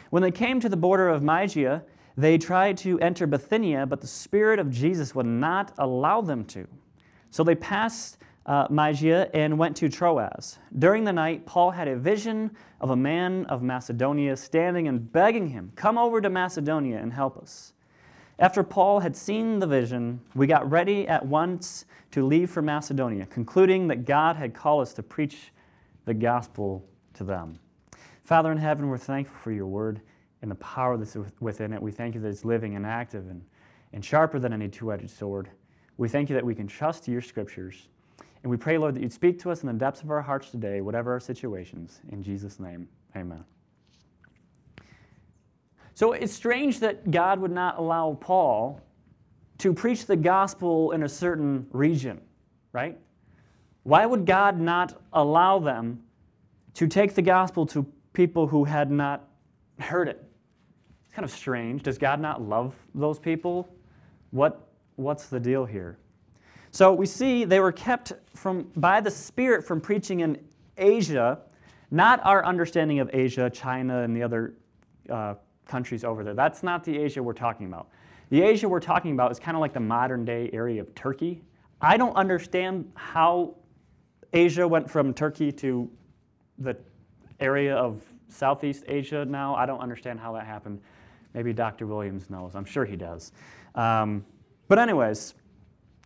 When 0.10 0.24
they 0.24 0.32
came 0.32 0.60
to 0.62 0.70
the 0.70 0.78
border 0.78 1.10
of 1.10 1.22
Mysia, 1.22 1.84
they 2.18 2.38
tried 2.38 2.78
to 2.78 2.98
enter 3.00 3.28
Bithynia, 3.28 3.86
but 3.86 4.00
the 4.00 4.08
Spirit 4.08 4.60
of 4.60 4.70
Jesus 4.70 5.14
would 5.14 5.26
not 5.26 5.74
allow 5.78 6.22
them 6.22 6.46
to. 6.46 6.66
So 7.30 7.44
they 7.44 7.56
passed 7.56 8.18
uh, 8.46 8.68
and 9.34 9.58
went 9.58 9.76
to 9.78 9.90
Troas. 9.90 10.60
During 10.78 11.04
the 11.04 11.14
night, 11.14 11.46
Paul 11.46 11.72
had 11.72 11.88
a 11.88 11.96
vision 11.96 12.52
of 12.80 12.92
a 12.92 12.96
man 12.96 13.46
of 13.46 13.64
Macedonia 13.64 14.38
standing 14.38 14.88
and 14.88 15.12
begging 15.12 15.48
him, 15.48 15.72
Come 15.76 15.98
over 15.98 16.22
to 16.22 16.30
Macedonia 16.30 16.98
and 16.98 17.12
help 17.12 17.38
us. 17.38 17.74
After 18.38 18.64
Paul 18.64 19.00
had 19.00 19.16
seen 19.16 19.60
the 19.60 19.68
vision, 19.68 20.20
we 20.36 20.46
got 20.46 20.70
ready 20.70 21.08
at 21.08 21.26
once 21.26 21.86
to 22.12 22.26
leave 22.26 22.52
for 22.52 22.62
Macedonia, 22.62 23.26
concluding 23.26 23.88
that 23.88 24.06
God 24.06 24.36
had 24.36 24.54
called 24.54 24.82
us 24.82 24.94
to 24.96 25.04
preach 25.04 25.52
the 26.04 26.14
gospel 26.14 26.86
to 27.14 27.24
them. 27.24 27.58
Father 28.24 28.52
in 28.52 28.58
heaven, 28.58 28.90
we're 28.90 28.98
thankful 28.98 29.38
for 29.38 29.52
your 29.52 29.68
word 29.68 30.02
and 30.42 30.52
the 30.52 30.56
power 30.56 30.98
that's 30.98 31.18
within 31.40 31.74
it. 31.74 31.82
We 31.82 31.92
thank 31.92 32.14
you 32.14 32.22
that 32.22 32.28
it's 32.28 32.44
living 32.44 32.76
and 32.76 32.86
active 32.86 33.30
and, 33.30 33.42
and 33.94 34.04
sharper 34.04 34.38
than 34.38 34.52
any 34.52 34.68
two 34.68 34.92
edged 34.92 35.10
sword. 35.10 35.50
We 35.98 36.10
thank 36.10 36.30
you 36.30 36.36
that 36.36 36.46
we 36.46 36.54
can 36.54 36.68
trust 36.68 37.08
your 37.08 37.22
scriptures. 37.22 37.88
And 38.46 38.52
we 38.52 38.58
pray, 38.58 38.78
Lord, 38.78 38.94
that 38.94 39.02
you'd 39.02 39.12
speak 39.12 39.40
to 39.40 39.50
us 39.50 39.64
in 39.64 39.68
the 39.68 39.74
depths 39.74 40.04
of 40.04 40.12
our 40.12 40.22
hearts 40.22 40.52
today, 40.52 40.80
whatever 40.80 41.12
our 41.12 41.20
situations. 41.20 42.02
In 42.12 42.22
Jesus' 42.22 42.60
name, 42.60 42.88
amen. 43.16 43.44
So 45.96 46.12
it's 46.12 46.32
strange 46.32 46.80
that 46.82 47.10
God 47.10 47.40
would 47.40 47.50
not 47.50 47.80
allow 47.80 48.16
Paul 48.22 48.80
to 49.58 49.74
preach 49.74 50.06
the 50.06 50.16
gospel 50.16 50.92
in 50.92 51.02
a 51.02 51.10
certain 51.10 51.66
region, 51.72 52.22
right? 52.72 53.00
Why 53.82 54.06
would 54.06 54.28
God 54.28 54.60
not 54.60 55.02
allow 55.12 55.58
them 55.58 56.04
to 56.76 56.86
take 56.86 57.16
the 57.16 57.24
gospel 57.24 57.66
to 57.66 57.84
people 58.14 58.46
who 58.46 58.64
had 58.64 58.92
not 58.92 59.28
heard 59.80 60.08
it? 60.08 60.24
It's 61.06 61.16
kind 61.16 61.26
of 61.26 61.32
strange. 61.32 61.82
Does 61.82 61.98
God 61.98 62.20
not 62.20 62.44
love 62.44 62.76
those 62.94 63.18
people? 63.18 63.68
What, 64.30 64.68
what's 64.98 65.30
the 65.30 65.40
deal 65.40 65.66
here? 65.66 65.98
So 66.76 66.92
we 66.92 67.06
see 67.06 67.46
they 67.46 67.62
were 67.62 67.72
kept 67.72 68.12
from, 68.36 68.70
by 68.76 69.00
the 69.00 69.10
Spirit 69.10 69.64
from 69.64 69.80
preaching 69.80 70.20
in 70.20 70.38
Asia, 70.78 71.40
not 71.90 72.20
our 72.26 72.46
understanding 72.46 73.00
of 73.00 73.10
Asia, 73.14 73.50
China, 73.50 74.02
and 74.02 74.14
the 74.14 74.22
other 74.22 74.56
uh, 75.10 75.36
countries 75.66 76.04
over 76.04 76.22
there. 76.22 76.34
That's 76.34 76.64
not 76.64 76.84
the 76.84 76.98
Asia 76.98 77.24
we're 77.24 77.32
talking 77.32 77.68
about. 77.68 77.88
The 78.30 78.42
Asia 78.42 78.68
we're 78.68 78.82
talking 78.82 79.14
about 79.14 79.32
is 79.32 79.40
kind 79.40 79.56
of 79.56 79.62
like 79.62 79.72
the 79.72 79.80
modern 79.80 80.26
day 80.26 80.50
area 80.52 80.82
of 80.82 80.94
Turkey. 80.96 81.42
I 81.80 81.96
don't 81.96 82.14
understand 82.18 82.92
how 82.96 83.56
Asia 84.34 84.68
went 84.68 84.92
from 84.92 85.14
Turkey 85.14 85.54
to 85.54 85.90
the 86.58 86.76
area 87.40 87.74
of 87.74 88.02
Southeast 88.28 88.84
Asia 88.90 89.24
now. 89.24 89.56
I 89.56 89.66
don't 89.66 89.80
understand 89.80 90.20
how 90.20 90.34
that 90.34 90.46
happened. 90.46 90.82
Maybe 91.34 91.54
Dr. 91.54 91.88
Williams 91.88 92.30
knows. 92.30 92.54
I'm 92.54 92.66
sure 92.66 92.84
he 92.84 92.98
does. 92.98 93.32
Um, 93.76 94.26
but, 94.68 94.78
anyways, 94.78 95.36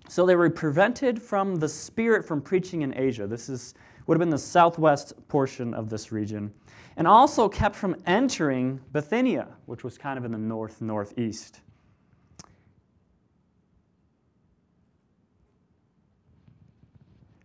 so 0.10 0.26
they 0.26 0.36
were 0.36 0.50
prevented 0.50 1.22
from 1.22 1.58
the 1.58 1.70
Spirit 1.70 2.26
from 2.26 2.42
preaching 2.42 2.82
in 2.82 2.98
Asia. 2.98 3.28
This 3.28 3.48
is, 3.48 3.76
would 4.08 4.16
have 4.16 4.20
been 4.20 4.32
the 4.32 4.40
southwest 4.40 5.14
portion 5.28 5.74
of 5.76 5.88
this 5.88 6.12
region. 6.12 6.52
And 6.98 7.08
also 7.08 7.48
kept 7.48 7.76
from 7.76 7.96
entering 8.08 8.82
Bithynia, 8.92 9.48
which 9.68 9.84
was 9.84 10.00
kind 10.00 10.18
of 10.18 10.26
in 10.26 10.32
the 10.32 10.38
north 10.38 10.82
northeast. 10.82 11.62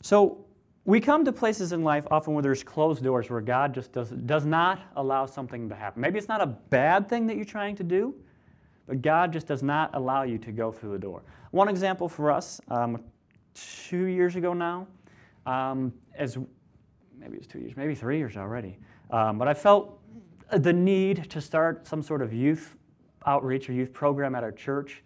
So 0.00 0.46
we 0.86 1.00
come 1.00 1.24
to 1.26 1.32
places 1.32 1.72
in 1.72 1.82
life 1.82 2.06
often 2.10 2.32
where 2.32 2.42
there's 2.42 2.64
closed 2.64 3.04
doors, 3.04 3.28
where 3.28 3.42
God 3.42 3.74
just 3.74 3.92
does, 3.92 4.08
does 4.10 4.46
not 4.46 4.80
allow 4.96 5.26
something 5.26 5.68
to 5.68 5.74
happen. 5.74 6.00
Maybe 6.00 6.18
it's 6.18 6.28
not 6.28 6.40
a 6.40 6.46
bad 6.46 7.10
thing 7.10 7.26
that 7.26 7.36
you're 7.36 7.44
trying 7.44 7.76
to 7.76 7.84
do, 7.84 8.14
but 8.86 9.02
God 9.02 9.32
just 9.32 9.46
does 9.46 9.62
not 9.62 9.90
allow 9.94 10.22
you 10.22 10.38
to 10.38 10.52
go 10.52 10.70
through 10.72 10.92
the 10.92 10.98
door. 10.98 11.22
One 11.50 11.68
example 11.68 12.08
for 12.08 12.30
us, 12.30 12.60
um, 12.68 13.02
two 13.54 14.04
years 14.04 14.36
ago 14.36 14.52
now, 14.52 14.86
um, 15.46 15.92
as 16.16 16.36
maybe 17.18 17.36
it's 17.36 17.46
two 17.46 17.60
years, 17.60 17.76
maybe 17.76 17.94
three 17.94 18.18
years 18.18 18.36
already, 18.36 18.78
um, 19.10 19.38
but 19.38 19.48
I 19.48 19.54
felt 19.54 20.00
the 20.50 20.72
need 20.72 21.30
to 21.30 21.40
start 21.40 21.86
some 21.86 22.02
sort 22.02 22.22
of 22.22 22.32
youth 22.32 22.76
outreach 23.26 23.68
or 23.68 23.72
youth 23.72 23.92
program 23.92 24.34
at 24.34 24.42
our 24.42 24.52
church. 24.52 25.02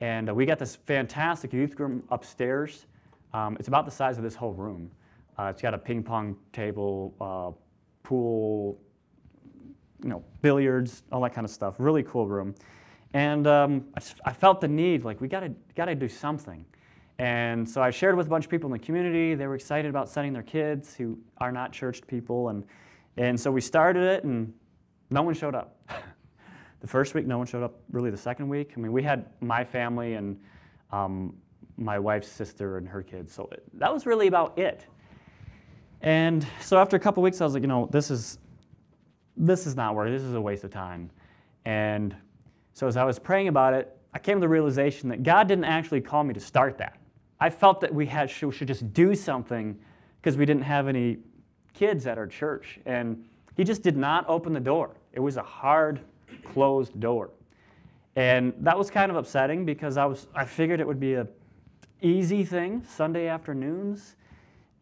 And 0.00 0.28
uh, 0.30 0.34
we 0.34 0.46
got 0.46 0.58
this 0.58 0.76
fantastic 0.76 1.52
youth 1.52 1.78
room 1.78 2.02
upstairs. 2.10 2.86
Um, 3.34 3.56
it's 3.58 3.68
about 3.68 3.84
the 3.84 3.90
size 3.90 4.16
of 4.16 4.24
this 4.24 4.34
whole 4.34 4.52
room. 4.52 4.90
Uh, 5.38 5.44
it's 5.44 5.62
got 5.62 5.74
a 5.74 5.78
ping 5.78 6.02
pong 6.02 6.36
table, 6.52 7.14
uh, 7.20 7.50
pool, 8.02 8.80
you 10.02 10.08
know, 10.08 10.24
billiards, 10.40 11.02
all 11.12 11.20
that 11.22 11.34
kind 11.34 11.44
of 11.44 11.50
stuff. 11.50 11.74
Really 11.78 12.02
cool 12.02 12.26
room. 12.26 12.54
And 13.14 13.46
um, 13.46 13.86
I, 13.96 14.30
I, 14.30 14.32
felt 14.32 14.60
the 14.60 14.68
need, 14.68 15.04
like, 15.04 15.20
we 15.20 15.28
gotta, 15.28 15.52
gotta 15.74 15.94
do 15.94 16.08
something. 16.08 16.64
And 17.18 17.68
so 17.68 17.82
I 17.82 17.90
shared 17.90 18.16
with 18.16 18.26
a 18.26 18.30
bunch 18.30 18.44
of 18.44 18.50
people 18.50 18.68
in 18.68 18.72
the 18.72 18.84
community. 18.84 19.34
They 19.34 19.46
were 19.46 19.54
excited 19.54 19.88
about 19.88 20.08
sending 20.08 20.32
their 20.32 20.42
kids 20.42 20.94
who 20.94 21.18
are 21.38 21.50
not 21.50 21.72
churched 21.72 22.06
people. 22.06 22.50
And, 22.50 22.64
and 23.16 23.40
so 23.40 23.50
we 23.50 23.60
started 23.60 24.02
it, 24.02 24.24
and 24.24 24.52
no 25.10 25.22
one 25.22 25.34
showed 25.34 25.54
up. 25.54 25.80
the 26.80 26.86
first 26.86 27.14
week, 27.14 27.26
no 27.26 27.38
one 27.38 27.46
showed 27.46 27.62
up. 27.62 27.80
Really, 27.90 28.10
the 28.10 28.16
second 28.16 28.48
week, 28.48 28.72
I 28.76 28.80
mean, 28.80 28.92
we 28.92 29.02
had 29.02 29.26
my 29.40 29.64
family 29.64 30.14
and 30.14 30.38
um, 30.92 31.34
my 31.76 31.98
wife's 31.98 32.28
sister 32.28 32.76
and 32.76 32.88
her 32.88 33.02
kids. 33.02 33.32
So 33.32 33.48
that 33.74 33.92
was 33.92 34.06
really 34.06 34.26
about 34.26 34.58
it. 34.58 34.86
And 36.00 36.46
so 36.60 36.78
after 36.78 36.96
a 36.96 37.00
couple 37.00 37.22
weeks, 37.22 37.40
I 37.40 37.44
was 37.44 37.54
like, 37.54 37.62
you 37.62 37.68
know, 37.68 37.88
this 37.90 38.10
is 38.10 38.38
this 39.36 39.66
is 39.66 39.76
not 39.76 39.94
working. 39.94 40.12
This 40.12 40.22
is 40.22 40.34
a 40.34 40.40
waste 40.40 40.64
of 40.64 40.70
time. 40.70 41.10
And 41.64 42.14
so 42.78 42.86
as 42.86 42.96
I 42.96 43.02
was 43.02 43.18
praying 43.18 43.48
about 43.48 43.74
it, 43.74 43.92
I 44.14 44.20
came 44.20 44.36
to 44.36 44.40
the 44.40 44.48
realization 44.48 45.08
that 45.08 45.24
God 45.24 45.48
didn't 45.48 45.64
actually 45.64 46.00
call 46.00 46.22
me 46.22 46.32
to 46.32 46.38
start 46.38 46.78
that. 46.78 46.96
I 47.40 47.50
felt 47.50 47.80
that 47.80 47.92
we 47.92 48.06
had 48.06 48.30
should, 48.30 48.54
should 48.54 48.68
just 48.68 48.92
do 48.92 49.16
something 49.16 49.76
because 50.20 50.36
we 50.36 50.46
didn't 50.46 50.62
have 50.62 50.86
any 50.86 51.18
kids 51.74 52.06
at 52.06 52.18
our 52.18 52.28
church. 52.28 52.78
And 52.86 53.24
He 53.56 53.64
just 53.64 53.82
did 53.82 53.96
not 53.96 54.24
open 54.28 54.52
the 54.52 54.60
door. 54.60 54.94
It 55.12 55.18
was 55.18 55.36
a 55.38 55.42
hard, 55.42 55.98
closed 56.52 57.00
door. 57.00 57.30
And 58.14 58.54
that 58.60 58.78
was 58.78 58.90
kind 58.90 59.10
of 59.10 59.16
upsetting 59.16 59.64
because 59.64 59.96
I, 59.96 60.04
was, 60.04 60.28
I 60.32 60.44
figured 60.44 60.78
it 60.78 60.86
would 60.86 61.00
be 61.00 61.14
a 61.14 61.26
easy 62.00 62.44
thing, 62.44 62.84
Sunday 62.88 63.26
afternoons, 63.26 64.14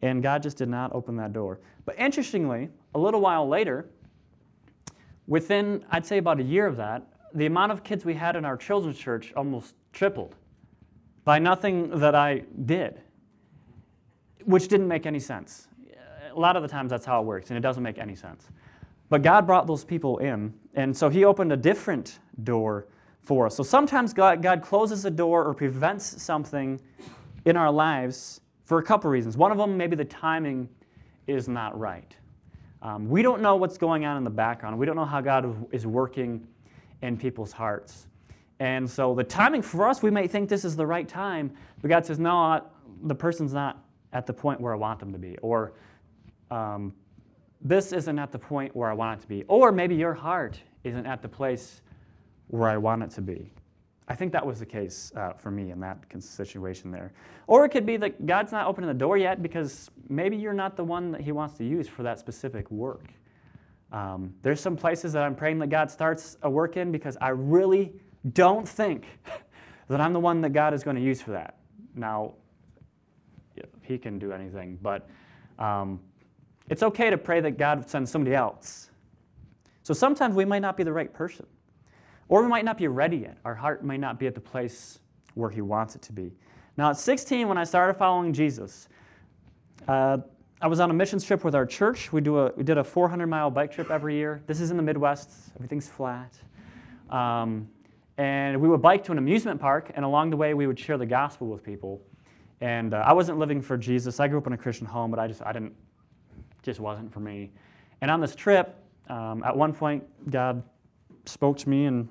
and 0.03 0.21
God 0.21 0.43
just 0.43 0.57
did 0.57 0.69
not 0.69 0.93
open 0.93 1.15
that 1.15 1.33
door. 1.33 1.61
But 1.83 1.97
interestingly, 1.97 2.69
a 2.93 2.99
little 2.99 3.21
while 3.21 3.47
later, 3.47 3.89
within, 5.25 5.83
I'd 5.89 6.05
say 6.05 6.19
about 6.19 6.39
a 6.39 6.43
year 6.43 6.67
of 6.67 6.77
that, 6.77 7.03
the 7.33 7.45
amount 7.45 7.71
of 7.71 7.83
kids 7.83 8.05
we 8.05 8.13
had 8.13 8.35
in 8.35 8.45
our 8.45 8.57
children's 8.57 8.97
church 8.97 9.33
almost 9.35 9.75
tripled 9.93 10.35
by 11.23 11.39
nothing 11.39 11.89
that 11.99 12.15
I 12.15 12.43
did, 12.65 13.01
which 14.45 14.67
didn't 14.67 14.87
make 14.87 15.05
any 15.05 15.19
sense. 15.19 15.67
A 16.33 16.39
lot 16.39 16.55
of 16.55 16.61
the 16.61 16.69
times 16.69 16.89
that's 16.89 17.05
how 17.05 17.21
it 17.21 17.25
works, 17.25 17.49
and 17.49 17.57
it 17.57 17.61
doesn't 17.61 17.83
make 17.83 17.97
any 17.97 18.15
sense. 18.15 18.47
But 19.09 19.23
God 19.23 19.47
brought 19.47 19.67
those 19.67 19.83
people 19.83 20.19
in, 20.19 20.53
and 20.73 20.95
so 20.95 21.09
He 21.09 21.25
opened 21.25 21.51
a 21.51 21.57
different 21.57 22.19
door 22.43 22.87
for 23.21 23.45
us. 23.45 23.55
So 23.55 23.63
sometimes 23.63 24.13
God, 24.13 24.41
God 24.41 24.61
closes 24.61 25.03
a 25.05 25.11
door 25.11 25.43
or 25.43 25.53
prevents 25.53 26.21
something 26.21 26.79
in 27.45 27.57
our 27.57 27.71
lives 27.71 28.41
for 28.63 28.79
a 28.79 28.83
couple 28.83 29.09
reasons. 29.09 29.35
One 29.37 29.51
of 29.51 29.57
them, 29.57 29.77
maybe 29.77 29.95
the 29.95 30.05
timing 30.05 30.69
is 31.27 31.47
not 31.47 31.77
right. 31.77 32.15
Um, 32.81 33.09
we 33.09 33.21
don't 33.21 33.41
know 33.41 33.55
what's 33.55 33.77
going 33.77 34.05
on 34.05 34.17
in 34.17 34.23
the 34.23 34.29
background. 34.29 34.77
We 34.77 34.85
don't 34.85 34.95
know 34.95 35.05
how 35.05 35.21
God 35.21 35.67
is 35.73 35.87
working 35.87 36.47
in 37.01 37.17
people's 37.17 37.51
hearts. 37.51 38.07
And 38.59 38.89
so 38.89 39.13
the 39.13 39.23
timing 39.23 39.61
for 39.61 39.87
us, 39.87 40.01
we 40.01 40.09
may 40.09 40.27
think 40.27 40.49
this 40.49 40.65
is 40.65 40.75
the 40.75 40.85
right 40.85 41.07
time, 41.07 41.51
but 41.81 41.89
God 41.89 42.05
says, 42.05 42.19
no, 42.19 42.63
the 43.03 43.15
person's 43.15 43.53
not 43.53 43.83
at 44.13 44.25
the 44.25 44.33
point 44.33 44.59
where 44.59 44.73
I 44.73 44.77
want 44.77 44.99
them 44.99 45.13
to 45.13 45.19
be. 45.19 45.37
Or 45.39 45.73
um, 46.49 46.93
this 47.61 47.93
isn't 47.93 48.17
at 48.17 48.31
the 48.31 48.39
point 48.39 48.75
where 48.75 48.89
I 48.89 48.93
want 48.93 49.19
it 49.19 49.21
to 49.23 49.27
be. 49.27 49.43
Or 49.47 49.71
maybe 49.71 49.95
your 49.95 50.13
heart 50.13 50.59
isn't 50.83 51.05
at 51.05 51.21
the 51.21 51.27
place 51.27 51.81
where 52.47 52.69
I 52.69 52.77
want 52.77 53.03
it 53.03 53.11
to 53.11 53.21
be. 53.21 53.51
I 54.07 54.15
think 54.15 54.31
that 54.31 54.45
was 54.45 54.59
the 54.59 54.65
case 54.65 55.11
uh, 55.17 55.33
for 55.33 55.51
me 55.51 55.71
in 55.71 55.81
that 55.81 55.99
situation 56.19 56.91
there. 56.91 57.11
Or 57.45 57.65
it 57.65 57.69
could 57.69 57.85
be 57.85 57.97
that 57.97 58.25
God's 58.25 58.53
not 58.53 58.65
opening 58.65 58.87
the 58.87 58.93
door 58.93 59.17
yet 59.17 59.43
because 59.43 59.91
maybe 60.07 60.37
you're 60.37 60.53
not 60.53 60.77
the 60.77 60.83
one 60.83 61.11
that 61.11 61.21
He 61.21 61.33
wants 61.33 61.57
to 61.57 61.65
use 61.65 61.87
for 61.89 62.03
that 62.03 62.17
specific 62.17 62.71
work. 62.71 63.11
Um, 63.91 64.33
there's 64.41 64.59
some 64.59 64.75
places 64.75 65.13
that 65.13 65.23
I'm 65.23 65.35
praying 65.35 65.59
that 65.59 65.69
God 65.69 65.89
starts 65.89 66.37
a 66.43 66.49
work 66.49 66.77
in 66.77 66.91
because 66.91 67.17
I 67.21 67.29
really 67.29 67.93
don't 68.33 68.67
think 68.67 69.05
that 69.87 70.01
I'm 70.01 70.13
the 70.13 70.19
one 70.19 70.41
that 70.41 70.49
God 70.51 70.73
is 70.73 70.83
going 70.83 70.97
to 70.97 71.01
use 71.01 71.21
for 71.21 71.31
that. 71.31 71.57
now 71.95 72.33
he 73.87 73.97
can 73.97 74.19
do 74.19 74.31
anything. 74.31 74.77
But 74.81 75.09
um, 75.57 75.99
it's 76.69 76.83
okay 76.83 77.09
to 77.09 77.17
pray 77.17 77.39
that 77.41 77.57
God 77.57 77.89
sends 77.89 78.11
somebody 78.11 78.35
else. 78.35 78.91
So 79.83 79.93
sometimes 79.93 80.35
we 80.35 80.45
might 80.45 80.61
not 80.61 80.75
be 80.75 80.83
the 80.83 80.91
right 80.91 81.11
person, 81.11 81.45
or 82.27 82.43
we 82.43 82.49
might 82.49 82.65
not 82.65 82.77
be 82.77 82.87
ready 82.87 83.17
yet. 83.17 83.37
Our 83.45 83.55
heart 83.55 83.83
might 83.85 84.01
not 84.01 84.19
be 84.19 84.27
at 84.27 84.35
the 84.35 84.41
place 84.41 84.99
where 85.33 85.49
He 85.49 85.61
wants 85.61 85.95
it 85.95 86.01
to 86.03 86.13
be. 86.13 86.33
Now, 86.75 86.89
at 86.89 86.97
16, 86.97 87.47
when 87.47 87.57
I 87.57 87.63
started 87.63 87.93
following 87.95 88.33
Jesus, 88.33 88.89
uh, 89.87 90.17
I 90.59 90.65
was 90.65 90.79
on 90.79 90.89
a 90.89 90.93
missions 90.93 91.23
trip 91.23 91.43
with 91.43 91.53
our 91.53 91.67
church. 91.67 92.11
We, 92.11 92.19
do 92.19 92.39
a, 92.39 92.51
we 92.57 92.63
did 92.63 92.79
a 92.79 92.83
400 92.83 93.27
mile 93.27 93.51
bike 93.51 93.71
trip 93.71 93.91
every 93.91 94.15
year. 94.15 94.41
This 94.47 94.59
is 94.59 94.71
in 94.71 94.77
the 94.77 94.81
Midwest, 94.81 95.29
everything's 95.55 95.87
flat. 95.87 96.33
Um, 97.11 97.69
and 98.17 98.59
we 98.59 98.67
would 98.67 98.81
bike 98.81 99.03
to 99.03 99.11
an 99.11 99.19
amusement 99.19 99.61
park, 99.61 99.91
and 99.93 100.03
along 100.03 100.31
the 100.31 100.37
way, 100.37 100.55
we 100.55 100.65
would 100.65 100.79
share 100.79 100.97
the 100.97 101.05
gospel 101.05 101.45
with 101.45 101.63
people. 101.63 102.01
And 102.59 102.95
uh, 102.95 103.03
I 103.05 103.13
wasn't 103.13 103.37
living 103.37 103.61
for 103.61 103.77
Jesus. 103.77 104.19
I 104.19 104.27
grew 104.27 104.39
up 104.39 104.47
in 104.47 104.53
a 104.53 104.57
Christian 104.57 104.87
home, 104.87 105.11
but 105.11 105.19
I 105.19 105.27
just, 105.27 105.43
I 105.43 105.53
didn't, 105.53 105.75
just 106.63 106.79
wasn't 106.79 107.13
for 107.13 107.19
me. 107.19 107.51
And 108.01 108.09
on 108.09 108.19
this 108.19 108.33
trip, 108.33 108.83
um, 109.09 109.43
at 109.43 109.55
one 109.55 109.73
point, 109.73 110.03
God 110.31 110.63
spoke 111.25 111.57
to 111.59 111.69
me, 111.69 111.85
and 111.85 112.09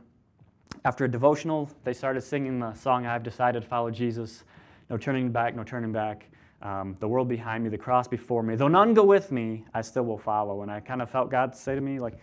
after 0.85 1.05
a 1.05 1.11
devotional, 1.11 1.69
they 1.83 1.93
started 1.93 2.21
singing 2.21 2.61
the 2.61 2.75
song, 2.75 3.07
I've 3.07 3.25
decided 3.25 3.63
to 3.63 3.69
follow 3.69 3.91
Jesus. 3.91 4.45
No 4.89 4.97
turning 4.97 5.33
back, 5.33 5.57
no 5.57 5.65
turning 5.65 5.91
back. 5.91 6.29
Um, 6.63 6.97
the 7.01 7.09
world 7.09 7.29
behind 7.29 7.65
me, 7.65 7.71
the 7.71 7.79
cross 7.79 8.09
before 8.09 8.43
me. 8.43 8.57
Though 8.57 8.69
none 8.69 8.95
go 8.95 9.05
with 9.05 9.31
me, 9.31 9.65
I 9.75 9.83
still 9.83 10.05
will 10.05 10.19
follow. 10.19 10.63
And 10.63 10.71
I 10.71 10.81
kind 10.81 11.03
of 11.03 11.11
felt 11.11 11.31
God 11.31 11.55
say 11.55 11.75
to 11.75 11.81
me, 11.81 12.01
like, 12.01 12.15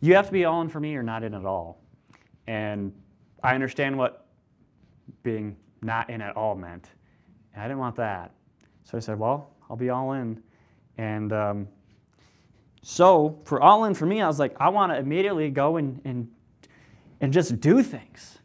you 0.00 0.14
have 0.14 0.26
to 0.26 0.32
be 0.32 0.44
all 0.44 0.62
in 0.62 0.68
for 0.68 0.80
me 0.80 0.94
or 0.96 1.02
not 1.02 1.24
in 1.24 1.34
at 1.34 1.44
all. 1.44 1.82
And 2.46 2.92
I 3.42 3.54
understand 3.54 3.98
what 3.98 4.26
being 5.22 5.56
not 5.82 6.08
in 6.08 6.20
at 6.20 6.36
all 6.36 6.54
meant. 6.54 6.88
And 7.52 7.62
I 7.62 7.66
didn't 7.66 7.78
want 7.78 7.96
that. 7.96 8.32
So 8.84 8.96
I 8.96 9.00
said, 9.00 9.18
well, 9.18 9.50
I'll 9.68 9.76
be 9.76 9.90
all 9.90 10.12
in. 10.12 10.42
And 10.96 11.32
um, 11.32 11.68
so 12.82 13.40
for 13.44 13.60
all 13.60 13.84
in 13.84 13.94
for 13.94 14.06
me, 14.06 14.20
I 14.20 14.26
was 14.26 14.38
like, 14.38 14.56
I 14.60 14.68
want 14.68 14.92
to 14.92 14.98
immediately 14.98 15.50
go 15.50 15.76
and, 15.76 16.00
and, 16.04 16.28
and 17.20 17.32
just 17.32 17.60
do 17.60 17.82
things. 17.82 18.38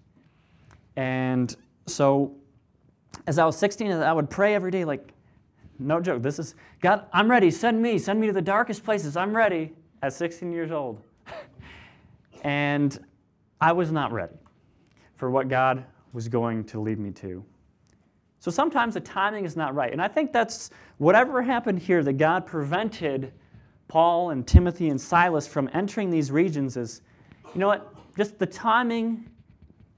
And 0.96 1.56
so 1.88 2.36
as 3.28 3.40
I 3.40 3.46
was 3.46 3.58
16, 3.58 3.92
I 3.92 4.14
would 4.14 4.30
pray 4.30 4.56
every 4.56 4.72
day, 4.72 4.86
like, 4.86 5.12
no 5.80 6.00
joke, 6.00 6.22
this 6.22 6.40
is, 6.40 6.56
God, 6.82 7.06
I'm 7.14 7.30
ready. 7.30 7.52
Send 7.52 7.82
me. 7.82 7.98
Send 7.98 8.20
me 8.20 8.28
to 8.28 8.34
the 8.34 8.42
darkest 8.42 8.84
places. 8.84 9.18
I'm 9.18 9.36
ready 9.36 9.74
at 10.02 10.14
16 10.14 10.52
years 10.52 10.72
old. 10.72 11.02
and 12.44 12.98
I 13.60 13.72
was 13.72 13.92
not 13.92 14.12
ready 14.12 14.36
for 15.16 15.30
what 15.30 15.48
God 15.48 15.86
was 16.14 16.28
going 16.28 16.64
to 16.66 16.80
lead 16.80 17.00
me 17.00 17.12
to. 17.12 17.44
So 18.40 18.52
sometimes 18.52 18.94
the 18.94 19.00
timing 19.00 19.44
is 19.44 19.56
not 19.56 19.74
right. 19.74 19.92
And 19.92 20.02
I 20.02 20.08
think 20.08 20.32
that's 20.32 20.70
whatever 20.98 21.42
happened 21.42 21.80
here 21.80 22.04
that 22.04 22.14
God 22.14 22.46
prevented 22.46 23.34
Paul 23.88 24.30
and 24.32 24.46
Timothy 24.46 24.90
and 24.90 25.00
Silas 25.00 25.48
from 25.48 25.70
entering 25.74 26.10
these 26.10 26.32
regions 26.32 26.78
is, 26.78 27.02
you 27.54 27.60
know 27.60 27.68
what, 27.68 27.94
just 28.16 28.38
the 28.38 28.46
timing 28.46 29.30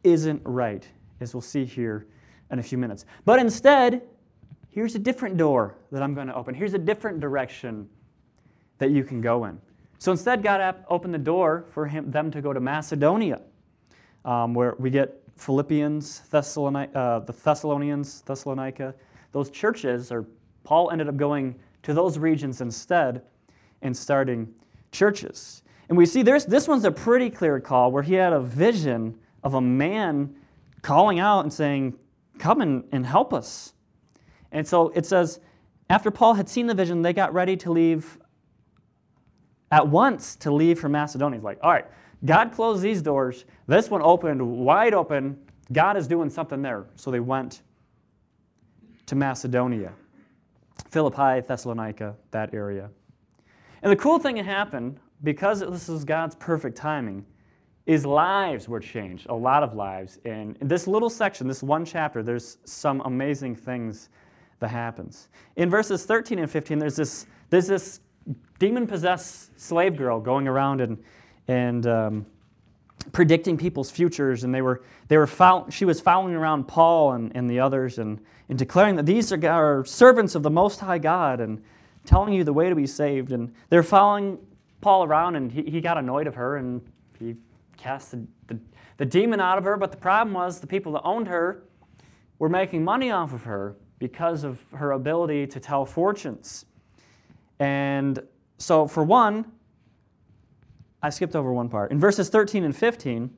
isn't 0.04 0.42
right, 0.46 0.88
as 1.20 1.34
we'll 1.34 1.42
see 1.42 1.66
here 1.66 2.08
in 2.52 2.60
a 2.60 2.64
few 2.64 2.78
minutes. 2.78 3.06
But 3.26 3.40
instead, 3.40 4.02
here's 4.78 4.94
a 4.94 5.00
different 5.00 5.38
door 5.38 5.74
that 5.92 6.04
I'm 6.04 6.14
going 6.14 6.28
to 6.28 6.36
open. 6.36 6.54
Here's 6.54 6.76
a 6.76 6.78
different 6.78 7.20
direction 7.20 7.90
that 8.78 8.92
you 8.92 9.04
can 9.04 9.22
go 9.22 9.46
in. 9.46 9.60
So 9.98 10.12
instead, 10.12 10.44
God 10.44 10.76
opened 10.88 11.16
the 11.16 11.18
door 11.18 11.66
for 11.70 11.88
him, 11.88 12.12
them 12.12 12.30
to 12.30 12.44
go 12.44 12.54
to 12.54 12.60
Macedonia, 12.60 13.42
um, 14.24 14.54
where 14.54 14.76
we 14.78 14.92
get 14.92 15.20
Philippians, 15.36 16.22
uh, 16.32 17.20
the 17.22 17.34
Thessalonians, 17.44 18.22
Thessalonica, 18.22 18.94
those 19.32 19.50
churches, 19.50 20.12
or 20.12 20.28
Paul 20.64 20.92
ended 20.92 21.08
up 21.08 21.18
going 21.18 21.56
to 21.82 21.96
those 21.96 22.20
regions 22.20 22.62
instead 22.62 23.24
and 23.82 23.98
starting 23.98 24.54
churches. 24.92 25.64
And 25.90 25.98
we 25.98 26.06
see 26.06 26.22
there's, 26.22 26.46
this 26.46 26.68
one's 26.68 26.86
a 26.86 26.92
pretty 26.92 27.32
clear 27.32 27.60
call 27.60 27.92
where 27.92 28.04
he 28.04 28.14
had 28.14 28.32
a 28.32 28.42
vision 28.42 29.18
of 29.44 29.56
a 29.56 29.62
man 29.62 30.36
calling 30.84 31.20
out 31.20 31.40
and 31.40 31.52
saying, 31.52 31.98
Come 32.38 32.62
and, 32.62 32.84
and 32.92 33.08
help 33.08 33.34
us. 33.34 33.74
And 34.52 34.68
so 34.68 34.90
it 34.90 35.06
says, 35.06 35.40
after 35.90 36.12
Paul 36.12 36.34
had 36.34 36.50
seen 36.50 36.68
the 36.68 36.74
vision, 36.74 37.02
they 37.02 37.14
got 37.14 37.34
ready 37.34 37.56
to 37.58 37.72
leave 37.72 38.18
at 39.72 39.88
once 39.88 40.36
to 40.38 40.52
leave 40.52 40.80
for 40.80 40.90
Macedonia. 40.90 41.40
He's 41.40 41.44
like, 41.44 41.60
all 41.62 41.72
right, 41.72 41.86
God 42.26 42.52
closed 42.52 42.82
these 42.82 43.02
doors. 43.02 43.46
This 43.68 43.90
one 43.90 44.02
opened 44.02 44.42
wide 44.42 44.94
open. 44.94 45.38
God 45.72 45.98
is 45.98 46.08
doing 46.08 46.30
something 46.30 46.62
there. 46.62 46.86
So 46.96 47.12
they 47.12 47.20
went 47.20 47.62
to 49.06 49.16
Macedonia, 49.16 49.94
Philippi, 50.90 51.42
Thessalonica, 51.46 52.16
that 52.32 52.54
area. 52.54 52.90
And 53.82 53.92
the 53.92 53.96
cool 53.96 54.20
thing 54.20 54.36
that 54.36 54.46
happened, 54.46 55.00
because 55.24 55.60
this 55.60 55.90
is 55.90 56.04
God's 56.04 56.36
perfect 56.36 56.78
timing, 56.78 57.26
is 57.86 58.06
lives 58.06 58.68
were 58.68 58.82
changed, 58.82 59.28
a 59.30 59.34
lot 59.34 59.64
of 59.64 59.74
lives. 59.74 60.20
And 60.26 60.58
in 60.60 60.68
this 60.68 60.88
little 60.88 61.10
section, 61.10 61.48
this 61.48 61.64
one 61.64 61.86
chapter, 61.86 62.22
there's 62.22 62.58
some 62.66 63.02
amazing 63.06 63.56
things 63.56 64.10
that 64.60 64.70
happens. 64.70 65.30
In 65.56 65.70
verses 65.70 66.06
13 66.06 66.40
and 66.40 66.50
15, 66.50 66.80
there's 66.80 66.96
this, 66.96 67.28
there's 67.50 67.68
this 67.68 68.00
demon-possessed 68.60 69.60
slave 69.60 69.96
girl 69.96 70.20
going 70.20 70.48
around 70.48 70.82
and 70.82 70.98
and 71.48 71.88
um, 71.88 72.26
predicting 73.12 73.58
people's 73.58 73.90
futures. 73.90 74.44
And 74.44 74.54
they 74.54 74.62
were, 74.62 74.84
they 75.08 75.18
were 75.18 75.30
she 75.70 75.86
was 75.86 76.02
following 76.02 76.36
around 76.36 76.68
Paul 76.68 77.14
and, 77.14 77.32
and 77.36 77.50
the 77.50 77.60
others 77.60 78.00
and, 78.00 78.20
and 78.50 78.58
declaring 78.58 78.96
that 78.96 79.06
these 79.06 79.32
are, 79.32 79.48
are 79.48 79.86
servants 79.86 80.36
of 80.36 80.44
the 80.44 80.50
Most 80.50 80.80
High 80.80 80.98
God 80.98 81.40
and 81.40 81.62
telling 82.06 82.34
you 82.34 82.44
the 82.44 82.54
way 82.54 82.70
to 82.70 82.76
be 82.76 82.88
saved. 82.88 83.32
And 83.32 83.54
they're 83.70 83.84
following 83.84 84.40
Paul 84.82 85.04
around, 85.04 85.36
and 85.36 85.52
he, 85.52 85.64
he 85.64 85.82
got 85.82 85.98
annoyed 85.98 86.28
of 86.28 86.36
her 86.36 86.58
and 86.58 86.82
he 87.20 87.36
cast 87.78 88.12
the, 88.12 88.26
the, 88.48 88.60
the 88.98 89.06
demon 89.06 89.40
out 89.40 89.58
of 89.58 89.64
her. 89.64 89.78
But 89.78 89.92
the 89.92 89.98
problem 89.98 90.34
was 90.34 90.60
the 90.60 90.68
people 90.68 90.92
that 90.94 91.02
owned 91.04 91.28
her 91.28 91.64
were 92.40 92.50
making 92.50 92.84
money 92.84 93.12
off 93.12 93.34
of 93.34 93.44
her 93.44 93.76
because 94.00 94.44
of 94.44 94.64
her 94.74 94.92
ability 94.92 95.48
to 95.48 95.60
tell 95.60 95.86
fortunes. 95.86 96.66
And 97.60 98.20
so, 98.58 98.88
for 98.88 99.04
one, 99.04 99.52
I 101.02 101.10
skipped 101.10 101.36
over 101.36 101.54
one 101.54 101.70
part. 101.70 101.92
In 101.92 102.00
verses 102.00 102.30
13 102.30 102.64
and 102.64 102.76
15, 102.76 103.30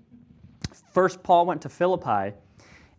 first 0.91 1.23
Paul 1.23 1.45
went 1.45 1.61
to 1.63 1.69
Philippi 1.69 2.35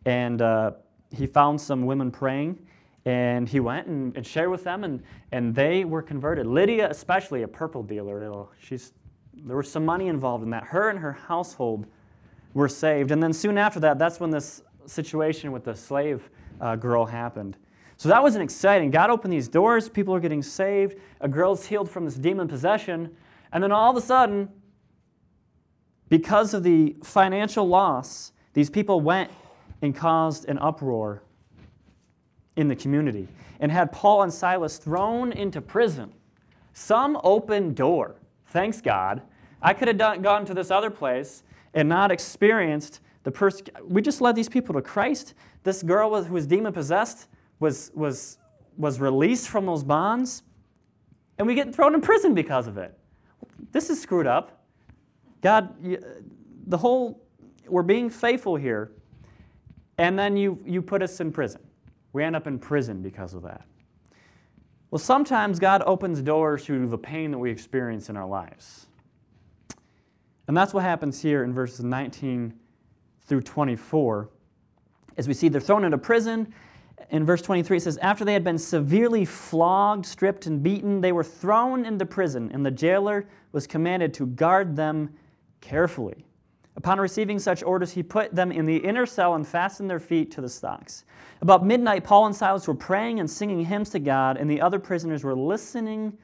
and 0.05 0.41
uh, 0.43 0.73
he 1.15 1.27
found 1.27 1.61
some 1.61 1.87
women 1.87 2.11
praying 2.11 2.67
and 3.05 3.49
he 3.49 3.61
went 3.61 3.87
and, 3.87 4.15
and, 4.17 4.27
shared 4.27 4.51
with 4.51 4.63
them 4.63 4.85
and, 4.85 5.03
and 5.33 5.55
they 5.55 5.85
were 5.85 6.03
converted. 6.03 6.47
Lydia, 6.47 6.91
especially 6.91 7.43
a 7.43 7.49
purple 7.49 7.83
dealer, 7.83 8.47
she's, 8.61 8.93
there 9.35 9.57
was 9.57 9.71
some 9.71 9.85
money 9.85 10.09
involved 10.09 10.45
in 10.45 10.51
that. 10.51 10.65
Her 10.65 10.91
and 10.91 10.99
her 10.99 11.13
household 11.13 11.87
were 12.53 12.69
saved. 12.69 13.11
And 13.11 13.23
then 13.23 13.33
soon 13.33 13.57
after 13.57 13.81
that, 13.81 13.99
that's 13.99 14.21
when 14.21 14.31
this 14.31 14.63
situation 14.87 15.53
with 15.53 15.65
the 15.65 15.75
slave 15.75 16.29
uh, 16.61 16.77
girl 16.77 17.07
happened. 17.07 17.57
So 17.97 18.09
that 18.09 18.23
was 18.23 18.35
an 18.35 18.43
exciting. 18.43 18.91
God 18.91 19.11
opened 19.11 19.33
these 19.33 19.49
doors, 19.49 19.89
people 19.89 20.15
are 20.15 20.21
getting 20.21 20.43
saved, 20.43 20.97
a 21.21 21.29
girl's 21.29 21.67
healed 21.67 21.91
from 21.91 22.05
this 22.05 22.15
demon 22.15 22.49
possession. 22.49 23.15
And 23.53 23.63
then 23.63 23.73
all 23.73 23.91
of 23.91 23.97
a 23.97 24.01
sudden, 24.01 24.49
because 26.09 26.55
of 26.55 26.63
the 26.63 26.97
financial 27.03 27.69
loss, 27.69 28.33
these 28.55 28.71
people 28.71 29.01
went 29.01 29.31
and 29.83 29.95
caused 29.95 30.49
an 30.49 30.59
uproar 30.59 31.23
in 32.57 32.69
the 32.69 32.77
community 32.77 33.29
and 33.61 33.71
had 33.71 33.93
Paul 33.93 34.23
and 34.23 34.33
Silas 34.33 34.79
thrown 34.79 35.33
into 35.33 35.61
prison. 35.61 36.13
Some 36.73 37.19
open 37.23 37.75
door. 37.75 38.17
Thanks 38.47 38.81
God. 38.81 39.23
I 39.63 39.75
could 39.75 39.89
have 39.89 39.99
done, 39.99 40.23
gone 40.23 40.45
to 40.47 40.55
this 40.55 40.71
other 40.71 40.91
place 40.91 41.43
and 41.75 41.89
not 41.89 42.11
experienced 42.11 43.01
the 43.23 43.31
person. 43.31 43.67
We 43.85 44.03
just 44.03 44.21
led 44.21 44.37
these 44.37 44.49
people 44.49 44.75
to 44.75 44.83
Christ. 44.83 45.35
This 45.63 45.83
girl 45.83 46.11
was, 46.11 46.27
who 46.27 46.35
was 46.35 46.47
demon 46.47 46.73
possessed 46.73 47.29
was, 47.59 47.91
was, 47.95 48.39
was 48.77 49.01
released 49.01 49.49
from 49.49 49.67
those 49.67 49.85
bonds, 49.85 50.43
and 51.39 51.47
we 51.47 51.55
get 51.55 51.75
thrown 51.75 51.95
in 51.95 52.01
prison 52.01 52.35
because 52.35 52.67
of 52.67 52.79
it 52.79 52.97
this 53.73 53.91
is 53.91 54.01
screwed 54.01 54.27
up. 54.27 54.65
God, 55.41 55.75
the 56.67 56.77
whole, 56.77 57.23
we're 57.67 57.83
being 57.83 58.11
faithful 58.11 58.57
here, 58.57 58.93
and 59.99 60.19
then 60.19 60.37
you, 60.37 60.59
you 60.65 60.83
put 60.83 61.03
us 61.03 61.21
in 61.21 61.33
prison. 61.33 61.61
We 62.13 62.25
end 62.25 62.37
up 62.37 62.47
in 62.47 62.59
prison 62.59 63.03
because 63.03 63.35
of 63.35 63.43
that. 63.43 63.65
Well, 64.91 64.99
sometimes 64.99 65.59
God 65.59 65.83
opens 65.87 66.21
doors 66.21 66.65
through 66.65 66.89
the 66.89 66.99
pain 66.99 67.31
that 67.31 67.39
we 67.39 67.51
experience 67.51 68.09
in 68.09 68.17
our 68.17 68.27
lives. 68.27 68.87
And 70.49 70.57
that's 70.57 70.75
what 70.75 70.83
happens 70.83 71.23
here 71.23 71.45
in 71.45 71.55
verses 71.55 71.85
19 71.85 72.53
through 73.31 73.41
24. 73.41 74.29
As 75.17 75.29
we 75.29 75.35
see, 75.35 75.49
they're 75.49 75.61
thrown 75.61 75.85
into 75.85 75.97
prison, 75.97 76.53
in 77.11 77.25
verse 77.25 77.41
23, 77.43 77.77
it 77.77 77.81
says, 77.81 77.97
After 77.99 78.25
they 78.25 78.33
had 78.33 78.45
been 78.45 78.59
severely 78.59 79.25
flogged, 79.25 80.05
stripped, 80.05 80.47
and 80.47 80.63
beaten, 80.63 81.01
they 81.01 81.13
were 81.13 81.25
thrown 81.25 81.85
into 81.85 82.05
prison, 82.05 82.51
and 82.53 82.67
the 82.67 82.71
jailer 82.71 83.27
was 83.53 83.67
commanded 83.67 84.13
to 84.15 84.27
guard 84.27 84.77
them 84.77 85.15
carefully. 85.61 86.27
Upon 86.77 87.01
receiving 87.01 87.39
such 87.39 87.63
orders, 87.63 87.93
he 87.93 88.03
put 88.03 88.35
them 88.35 88.53
in 88.53 88.67
the 88.67 88.77
inner 88.77 89.07
cell 89.07 89.35
and 89.35 89.47
fastened 89.47 89.89
their 89.89 90.01
feet 90.01 90.31
to 90.33 90.41
the 90.41 90.49
stocks. 90.49 91.05
About 91.41 91.65
midnight, 91.65 92.05
Paul 92.05 92.27
and 92.27 92.35
Silas 92.35 92.67
were 92.67 92.75
praying 92.75 93.21
and 93.21 93.31
singing 93.31 93.65
hymns 93.65 93.91
to 93.91 94.01
God, 94.01 94.37
and 94.37 94.51
the 94.51 94.61
other 94.61 94.79
prisoners 94.79 95.25
were 95.25 95.35
listening 95.35 96.17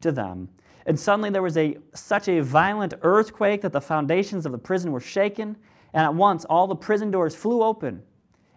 to 0.00 0.12
them. 0.12 0.48
And 0.86 0.98
suddenly 0.98 1.30
there 1.30 1.42
was 1.42 1.56
a, 1.56 1.76
such 1.94 2.28
a 2.28 2.40
violent 2.40 2.94
earthquake 3.02 3.62
that 3.62 3.72
the 3.72 3.80
foundations 3.80 4.46
of 4.46 4.52
the 4.52 4.58
prison 4.58 4.92
were 4.92 5.00
shaken, 5.00 5.56
and 5.92 6.04
at 6.04 6.14
once 6.14 6.44
all 6.44 6.66
the 6.66 6.76
prison 6.76 7.10
doors 7.10 7.34
flew 7.34 7.62
open, 7.62 8.02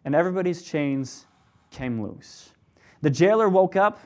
and 0.05 0.15
everybody's 0.15 0.61
chains 0.61 1.25
came 1.71 2.01
loose. 2.01 2.51
The 3.01 3.09
jailer 3.09 3.49
woke 3.49 3.75
up, 3.75 3.99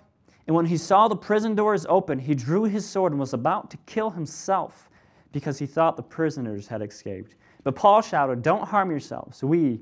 and 0.47 0.55
when 0.55 0.65
he 0.65 0.77
saw 0.77 1.07
the 1.07 1.15
prison 1.15 1.55
doors 1.55 1.85
open, 1.89 2.19
he 2.19 2.33
drew 2.33 2.63
his 2.63 2.87
sword 2.87 3.11
and 3.11 3.19
was 3.19 3.33
about 3.33 3.69
to 3.71 3.77
kill 3.85 4.11
himself 4.11 4.89
because 5.31 5.59
he 5.59 5.65
thought 5.65 5.97
the 5.97 6.03
prisoners 6.03 6.67
had 6.67 6.81
escaped. 6.81 7.35
But 7.63 7.75
Paul 7.75 8.01
shouted, 8.01 8.41
Don't 8.41 8.67
harm 8.67 8.89
yourselves. 8.89 9.43
We 9.43 9.81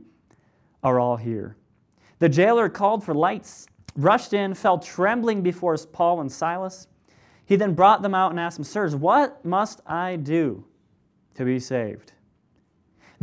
are 0.84 1.00
all 1.00 1.18
here. 1.18 1.56
The 2.20 2.30
jailer 2.30 2.68
called 2.68 3.04
for 3.04 3.14
lights, 3.14 3.68
rushed 3.96 4.34
in, 4.34 4.54
fell 4.54 4.80
trembling 4.80 5.42
before 5.42 5.78
Paul 5.78 6.22
and 6.22 6.32
Silas. 6.32 6.88
He 7.46 7.56
then 7.56 7.74
brought 7.74 8.02
them 8.02 8.16
out 8.16 8.32
and 8.32 8.40
asked 8.40 8.58
them, 8.58 8.64
Sirs, 8.64 8.96
what 8.96 9.46
must 9.46 9.82
I 9.86 10.16
do 10.16 10.66
to 11.36 11.46
be 11.46 11.60
saved? 11.60 12.14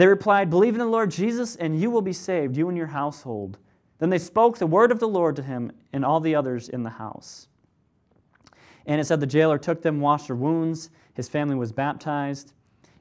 They 0.03 0.09
replied, 0.09 0.51
Believe 0.51 0.75
in 0.75 0.81
the 0.81 0.87
Lord 0.87 1.13
Jesus, 1.13 1.55
and 1.55 1.81
you 1.81 1.89
will 1.89 2.03
be 2.03 2.13
saved, 2.13 2.57
you 2.57 2.69
and 2.69 2.77
your 2.77 2.89
household. 2.89 3.59
Then 4.01 4.11
they 4.11 4.19
spoke 4.19 4.59
the 4.59 4.67
word 4.67 4.91
of 4.91 4.99
the 4.99 5.07
Lord 5.07 5.37
to 5.37 5.45
him 5.45 5.71
and 5.93 6.05
all 6.05 6.19
the 6.19 6.35
others 6.35 6.69
in 6.69 6.83
the 6.83 6.91
house. 6.91 7.47
And 8.85 9.01
it 9.01 9.05
said 9.05 9.21
the 9.21 9.29
jailer 9.29 9.59
took 9.59 9.81
them, 9.81 10.01
washed 10.01 10.27
their 10.27 10.35
wounds. 10.35 10.91
His 11.15 11.29
family 11.29 11.55
was 11.55 11.71
baptized. 11.71 12.53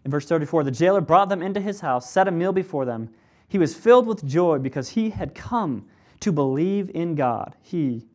In 0.05 0.11
verse 0.11 0.27
34, 0.27 0.63
the 0.63 0.69
jailer 0.69 1.01
brought 1.01 1.29
them 1.29 1.41
into 1.41 1.59
his 1.59 1.81
house, 1.81 2.07
set 2.07 2.27
a 2.27 2.31
meal 2.31 2.53
before 2.53 2.85
them. 2.85 3.09
He 3.47 3.57
was 3.57 3.73
filled 3.73 4.05
with 4.05 4.23
joy 4.23 4.59
because 4.59 4.89
he 4.89 5.09
had 5.09 5.33
come 5.33 5.87
to 6.19 6.31
believe 6.31 6.91
in 6.93 7.15
God, 7.15 7.55
he 7.63 8.05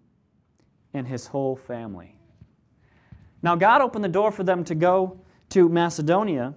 and 0.95 1.09
his 1.09 1.27
whole 1.27 1.57
family. 1.57 2.21
Now, 3.43 3.57
God 3.57 3.83
opened 3.83 4.05
the 4.05 4.09
door 4.09 4.31
for 4.31 4.45
them 4.45 4.63
to 4.63 4.77
go 4.77 5.19
to 5.49 5.69
Macedonia 5.69 6.55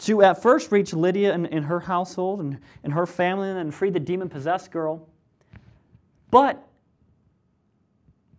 to 0.00 0.22
at 0.22 0.42
first 0.42 0.72
reach 0.72 0.92
Lydia 0.92 1.32
and, 1.32 1.46
and 1.52 1.66
her 1.66 1.80
household 1.80 2.40
and, 2.40 2.58
and 2.82 2.92
her 2.92 3.06
family 3.06 3.50
and 3.50 3.74
free 3.74 3.90
the 3.90 4.00
demon 4.00 4.28
possessed 4.28 4.70
girl. 4.70 5.08
But 6.30 6.66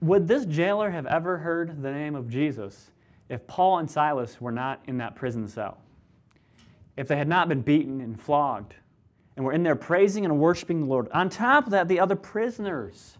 would 0.01 0.27
this 0.27 0.45
jailer 0.45 0.91
have 0.91 1.05
ever 1.05 1.37
heard 1.37 1.81
the 1.81 1.91
name 1.91 2.15
of 2.15 2.29
Jesus 2.29 2.91
if 3.29 3.47
Paul 3.47 3.79
and 3.79 3.89
Silas 3.89 4.39
were 4.39 4.51
not 4.51 4.81
in 4.85 4.97
that 4.97 5.15
prison 5.15 5.47
cell? 5.47 5.77
If 6.97 7.07
they 7.07 7.17
had 7.17 7.27
not 7.27 7.49
been 7.49 7.61
beaten 7.61 8.01
and 8.01 8.19
flogged 8.19 8.75
and 9.35 9.45
were 9.45 9.53
in 9.53 9.63
there 9.63 9.75
praising 9.75 10.25
and 10.25 10.39
worshiping 10.39 10.81
the 10.81 10.87
Lord? 10.87 11.09
On 11.13 11.29
top 11.29 11.65
of 11.65 11.71
that, 11.71 11.87
the 11.87 11.99
other 11.99 12.15
prisoners 12.15 13.17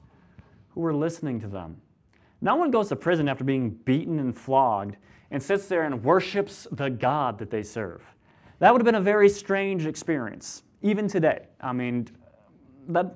who 0.70 0.82
were 0.82 0.94
listening 0.94 1.40
to 1.42 1.48
them. 1.48 1.82
No 2.42 2.56
one 2.56 2.70
goes 2.70 2.90
to 2.90 2.96
prison 2.96 3.28
after 3.28 3.44
being 3.44 3.70
beaten 3.70 4.20
and 4.20 4.38
flogged 4.38 4.98
and 5.32 5.42
sits 5.42 5.68
there 5.68 5.84
and 5.84 6.04
worships 6.04 6.68
the 6.72 6.90
God 6.90 7.40
that 7.40 7.50
they 7.50 7.64
serve. 7.64 8.04
That 8.60 8.72
would 8.72 8.82
have 8.82 8.86
been 8.86 8.96
a 8.96 9.02
very 9.02 9.30
strange 9.30 9.86
experience, 9.86 10.64
even 10.82 11.08
today. 11.08 11.48
I 11.60 11.74
mean, 11.74 12.08
that 12.88 13.16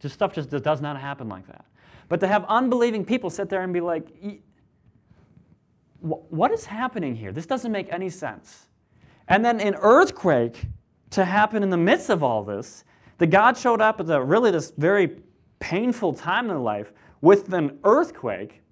just 0.00 0.14
stuff 0.14 0.32
just 0.32 0.50
does 0.50 0.80
not 0.80 1.00
happen 1.00 1.28
like 1.28 1.46
that. 1.46 1.64
But 2.08 2.20
to 2.20 2.28
have 2.28 2.44
unbelieving 2.48 3.04
people 3.04 3.30
sit 3.30 3.48
there 3.48 3.62
and 3.62 3.72
be 3.72 3.80
like, 3.80 4.08
what 6.00 6.50
is 6.50 6.64
happening 6.64 7.14
here? 7.14 7.32
This 7.32 7.46
doesn't 7.46 7.70
make 7.70 7.92
any 7.92 8.10
sense. 8.10 8.66
And 9.28 9.44
then 9.44 9.60
an 9.60 9.76
earthquake 9.80 10.66
to 11.10 11.24
happen 11.24 11.62
in 11.62 11.70
the 11.70 11.76
midst 11.76 12.10
of 12.10 12.22
all 12.22 12.42
this, 12.42 12.84
the 13.18 13.26
God 13.26 13.56
showed 13.56 13.80
up 13.80 14.00
at 14.00 14.06
the 14.06 14.20
really 14.20 14.50
this 14.50 14.72
very 14.76 15.20
painful 15.60 16.12
time 16.12 16.46
in 16.46 16.48
their 16.48 16.58
life 16.58 16.92
with 17.20 17.52
an 17.52 17.78
earthquake, 17.84 18.62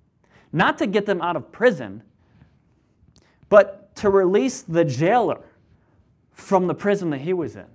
not 0.52 0.76
to 0.78 0.86
get 0.88 1.06
them 1.06 1.22
out 1.22 1.36
of 1.36 1.52
prison, 1.52 2.02
but 3.48 3.79
to 4.00 4.08
release 4.08 4.62
the 4.62 4.82
jailer 4.82 5.42
from 6.32 6.66
the 6.66 6.74
prison 6.74 7.10
that 7.10 7.20
he 7.20 7.34
was 7.34 7.54
in. 7.54 7.66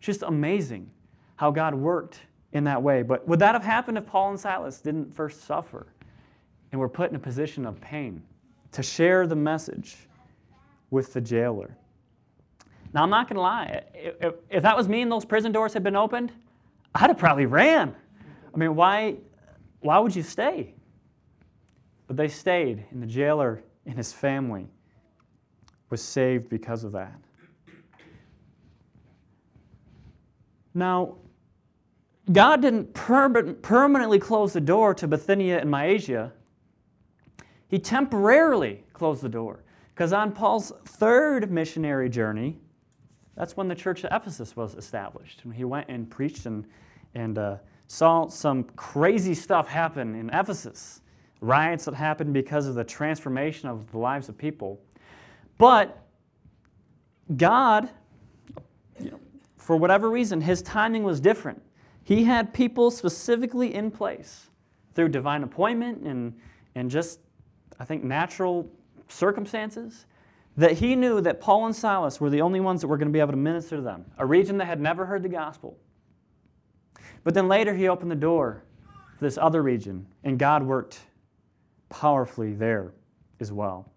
Just 0.00 0.22
amazing 0.22 0.90
how 1.36 1.50
God 1.50 1.74
worked 1.74 2.20
in 2.52 2.64
that 2.64 2.82
way. 2.82 3.02
But 3.02 3.28
would 3.28 3.40
that 3.40 3.54
have 3.54 3.62
happened 3.62 3.98
if 3.98 4.06
Paul 4.06 4.30
and 4.30 4.40
Silas 4.40 4.80
didn't 4.80 5.14
first 5.14 5.44
suffer 5.44 5.86
and 6.72 6.80
were 6.80 6.88
put 6.88 7.10
in 7.10 7.16
a 7.16 7.18
position 7.18 7.66
of 7.66 7.78
pain 7.82 8.22
to 8.72 8.82
share 8.82 9.26
the 9.26 9.36
message 9.36 9.96
with 10.90 11.12
the 11.12 11.20
jailer? 11.20 11.76
Now, 12.94 13.02
I'm 13.02 13.10
not 13.10 13.28
going 13.28 13.36
to 13.36 13.42
lie. 13.42 13.82
If, 13.92 14.34
if, 14.48 14.62
that 14.62 14.74
was 14.74 14.88
me 14.88 15.02
and 15.02 15.12
those 15.12 15.26
prison 15.26 15.52
doors 15.52 15.74
had 15.74 15.82
been 15.82 15.96
opened, 15.96 16.32
I'd 16.94 17.10
have 17.10 17.18
probably 17.18 17.44
ran. 17.44 17.94
I 18.54 18.56
mean, 18.56 18.76
why, 18.76 19.16
why 19.80 19.98
would 19.98 20.16
you 20.16 20.22
stay? 20.22 20.72
But 22.06 22.16
they 22.16 22.28
stayed, 22.28 22.86
and 22.92 23.02
the 23.02 23.06
jailer 23.06 23.62
and 23.84 23.96
his 23.96 24.10
family 24.10 24.68
was 25.94 26.02
saved 26.02 26.48
because 26.48 26.82
of 26.82 26.90
that. 26.90 27.14
Now, 30.74 31.18
God 32.32 32.62
didn't 32.62 32.92
per- 32.94 33.52
permanently 33.52 34.18
close 34.18 34.52
the 34.52 34.60
door 34.60 34.92
to 34.94 35.06
Bithynia 35.06 35.60
and 35.60 35.70
Mysia. 35.70 36.32
He 37.68 37.78
temporarily 37.78 38.82
closed 38.92 39.22
the 39.22 39.28
door. 39.28 39.62
Because 39.94 40.12
on 40.12 40.32
Paul's 40.32 40.72
third 40.84 41.52
missionary 41.52 42.08
journey, 42.08 42.58
that's 43.36 43.56
when 43.56 43.68
the 43.68 43.76
church 43.76 44.02
of 44.02 44.10
Ephesus 44.12 44.56
was 44.56 44.74
established. 44.74 45.44
When 45.44 45.54
he 45.54 45.62
went 45.62 45.88
and 45.88 46.10
preached 46.10 46.46
and, 46.46 46.64
and 47.14 47.38
uh, 47.38 47.58
saw 47.86 48.26
some 48.26 48.64
crazy 48.74 49.34
stuff 49.34 49.68
happen 49.68 50.16
in 50.16 50.28
Ephesus, 50.30 51.02
riots 51.40 51.84
that 51.84 51.94
happened 51.94 52.34
because 52.34 52.66
of 52.66 52.74
the 52.74 52.82
transformation 52.82 53.68
of 53.68 53.92
the 53.92 53.98
lives 53.98 54.28
of 54.28 54.36
people. 54.36 54.80
But 55.58 56.04
God, 57.36 57.88
for 59.56 59.76
whatever 59.76 60.10
reason, 60.10 60.40
his 60.40 60.62
timing 60.62 61.04
was 61.04 61.20
different. 61.20 61.62
He 62.02 62.24
had 62.24 62.52
people 62.52 62.90
specifically 62.90 63.74
in 63.74 63.90
place 63.90 64.50
through 64.94 65.08
divine 65.08 65.42
appointment 65.42 66.02
and, 66.02 66.34
and 66.74 66.90
just, 66.90 67.20
I 67.80 67.84
think, 67.84 68.04
natural 68.04 68.70
circumstances 69.08 70.06
that 70.56 70.72
he 70.72 70.94
knew 70.94 71.20
that 71.20 71.40
Paul 71.40 71.66
and 71.66 71.74
Silas 71.74 72.20
were 72.20 72.30
the 72.30 72.40
only 72.40 72.60
ones 72.60 72.80
that 72.80 72.86
were 72.86 72.96
going 72.96 73.08
to 73.08 73.12
be 73.12 73.20
able 73.20 73.32
to 73.32 73.38
minister 73.38 73.76
to 73.76 73.82
them, 73.82 74.04
a 74.18 74.26
region 74.26 74.58
that 74.58 74.66
had 74.66 74.80
never 74.80 75.04
heard 75.06 75.22
the 75.22 75.28
gospel. 75.28 75.76
But 77.24 77.34
then 77.34 77.48
later 77.48 77.74
he 77.74 77.88
opened 77.88 78.10
the 78.10 78.16
door 78.16 78.62
for 79.18 79.24
this 79.24 79.38
other 79.38 79.62
region, 79.62 80.06
and 80.22 80.38
God 80.38 80.62
worked 80.62 81.00
powerfully 81.88 82.52
there 82.54 82.92
as 83.40 83.50
well. 83.50 83.90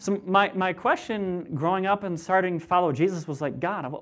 So, 0.00 0.20
my, 0.24 0.50
my 0.54 0.72
question 0.72 1.46
growing 1.54 1.84
up 1.84 2.04
and 2.04 2.18
starting 2.18 2.58
to 2.58 2.66
follow 2.66 2.90
Jesus 2.90 3.28
was 3.28 3.40
like, 3.42 3.60
God, 3.60 3.94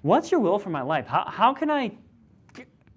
what's 0.00 0.30
your 0.30 0.40
will 0.40 0.58
for 0.58 0.70
my 0.70 0.80
life? 0.82 1.06
How, 1.06 1.24
how 1.28 1.52
can 1.54 1.70
I 1.70 1.92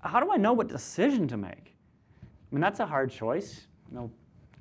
how 0.06 0.20
do 0.20 0.32
I 0.32 0.38
know 0.38 0.54
what 0.54 0.68
decision 0.68 1.28
to 1.30 1.38
make? 1.38 1.76
I 2.22 2.56
mean, 2.56 2.62
that's 2.62 2.80
a 2.80 2.86
hard 2.86 3.12
choice. 3.12 3.68
You 3.90 3.98
know, 3.98 4.12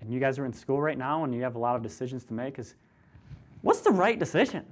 and 0.01 0.13
you 0.13 0.19
guys 0.19 0.39
are 0.39 0.47
in 0.47 0.53
school 0.53 0.81
right 0.81 0.99
now 0.99 1.25
and 1.25 1.35
you 1.35 1.43
have 1.43 1.55
a 1.55 1.59
lot 1.59 1.77
of 1.77 1.83
decisions 1.83 2.25
to 2.25 2.35
make. 2.35 2.59
Is 2.59 2.75
what's 3.63 3.81
the 3.81 3.91
right 3.91 4.19
decision? 4.19 4.65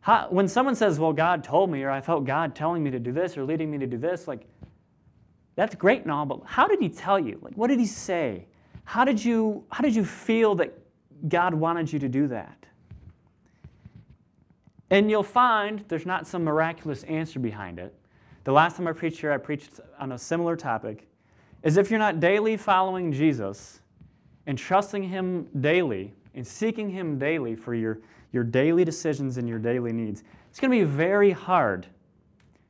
How, 0.00 0.28
when 0.30 0.46
someone 0.46 0.74
says, 0.74 0.98
"Well, 0.98 1.12
God 1.12 1.42
told 1.42 1.70
me," 1.70 1.82
or 1.82 1.90
"I 1.90 2.00
felt 2.00 2.24
God 2.24 2.54
telling 2.54 2.82
me 2.84 2.90
to 2.90 2.98
do 2.98 3.12
this," 3.12 3.36
or 3.36 3.44
leading 3.44 3.70
me 3.70 3.78
to 3.78 3.86
do 3.86 3.96
this, 3.96 4.28
like 4.28 4.46
that's 5.56 5.74
great 5.74 6.02
and 6.02 6.10
all, 6.10 6.26
but 6.26 6.42
how 6.44 6.68
did 6.68 6.80
He 6.80 6.88
tell 6.88 7.18
you? 7.18 7.38
Like, 7.42 7.54
what 7.54 7.68
did 7.68 7.80
He 7.80 7.86
say? 7.86 8.46
How 8.84 9.04
did 9.04 9.24
you 9.24 9.64
How 9.70 9.82
did 9.82 9.94
you 9.94 10.04
feel 10.04 10.54
that 10.56 10.72
God 11.28 11.54
wanted 11.54 11.92
you 11.92 11.98
to 12.00 12.08
do 12.08 12.28
that? 12.28 12.57
And 14.90 15.10
you'll 15.10 15.22
find 15.22 15.84
there's 15.88 16.06
not 16.06 16.26
some 16.26 16.44
miraculous 16.44 17.02
answer 17.04 17.38
behind 17.38 17.78
it. 17.78 17.94
The 18.44 18.52
last 18.52 18.76
time 18.76 18.86
I 18.86 18.92
preached 18.92 19.20
here, 19.20 19.32
I 19.32 19.36
preached 19.36 19.80
on 19.98 20.12
a 20.12 20.18
similar 20.18 20.56
topic. 20.56 21.06
Is 21.62 21.76
if 21.76 21.90
you're 21.90 21.98
not 21.98 22.20
daily 22.20 22.56
following 22.56 23.12
Jesus 23.12 23.80
and 24.46 24.56
trusting 24.56 25.02
Him 25.02 25.48
daily 25.60 26.14
and 26.34 26.46
seeking 26.46 26.88
Him 26.88 27.18
daily 27.18 27.54
for 27.54 27.74
your, 27.74 28.00
your 28.32 28.44
daily 28.44 28.84
decisions 28.84 29.36
and 29.36 29.48
your 29.48 29.58
daily 29.58 29.92
needs, 29.92 30.22
it's 30.48 30.60
going 30.60 30.70
to 30.70 30.78
be 30.78 30.90
very 30.90 31.30
hard 31.30 31.86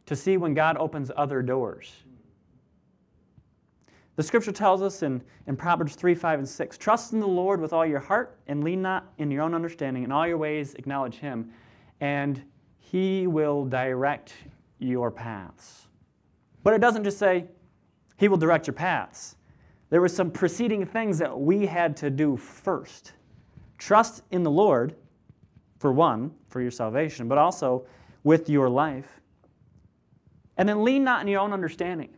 to 0.07 0.16
see 0.16 0.37
when 0.37 0.54
God 0.54 0.76
opens 0.78 1.11
other 1.16 1.42
doors. 1.42 1.92
The 4.16 4.22
scripture 4.24 4.50
tells 4.50 4.83
us 4.83 5.04
in, 5.04 5.22
in 5.46 5.54
Proverbs 5.54 5.94
3, 5.94 6.12
5, 6.12 6.40
and 6.40 6.48
6 6.48 6.78
Trust 6.78 7.12
in 7.12 7.20
the 7.20 7.28
Lord 7.28 7.61
with 7.61 7.72
all 7.72 7.87
your 7.87 8.00
heart 8.00 8.37
and 8.48 8.64
lean 8.64 8.83
not 8.83 9.12
in 9.18 9.31
your 9.31 9.42
own 9.42 9.54
understanding. 9.54 10.02
In 10.02 10.11
all 10.11 10.26
your 10.26 10.38
ways, 10.38 10.74
acknowledge 10.74 11.16
Him, 11.16 11.52
and 12.01 12.43
He 12.79 13.27
will 13.27 13.65
direct 13.65 14.35
your 14.79 15.11
paths. 15.11 15.89
But 16.63 16.75
it 16.75 16.81
doesn't 16.81 17.05
just 17.05 17.19
say, 17.19 17.47
He 18.17 18.29
will 18.29 18.37
direct 18.37 18.67
your 18.67 18.75
paths. 18.75 19.37
There 19.91 20.01
were 20.01 20.09
some 20.09 20.31
preceding 20.31 20.85
things 20.85 21.19
that 21.19 21.39
we 21.39 21.67
had 21.67 21.97
to 21.99 22.11
do 22.11 22.37
first. 22.37 23.13
Trust 23.79 24.23
in 24.31 24.43
the 24.43 24.51
Lord 24.51 24.95
for 25.79 25.93
one, 25.93 26.33
for 26.49 26.61
your 26.61 26.71
salvation, 26.71 27.29
but 27.29 27.39
also 27.39 27.87
with 28.25 28.51
your 28.51 28.69
life. 28.69 29.21
And 30.57 30.69
then 30.69 30.85
lean 30.85 31.05
not 31.05 31.23
in 31.23 31.29
your 31.29 31.41
own 31.41 31.53
understanding. 31.53 32.11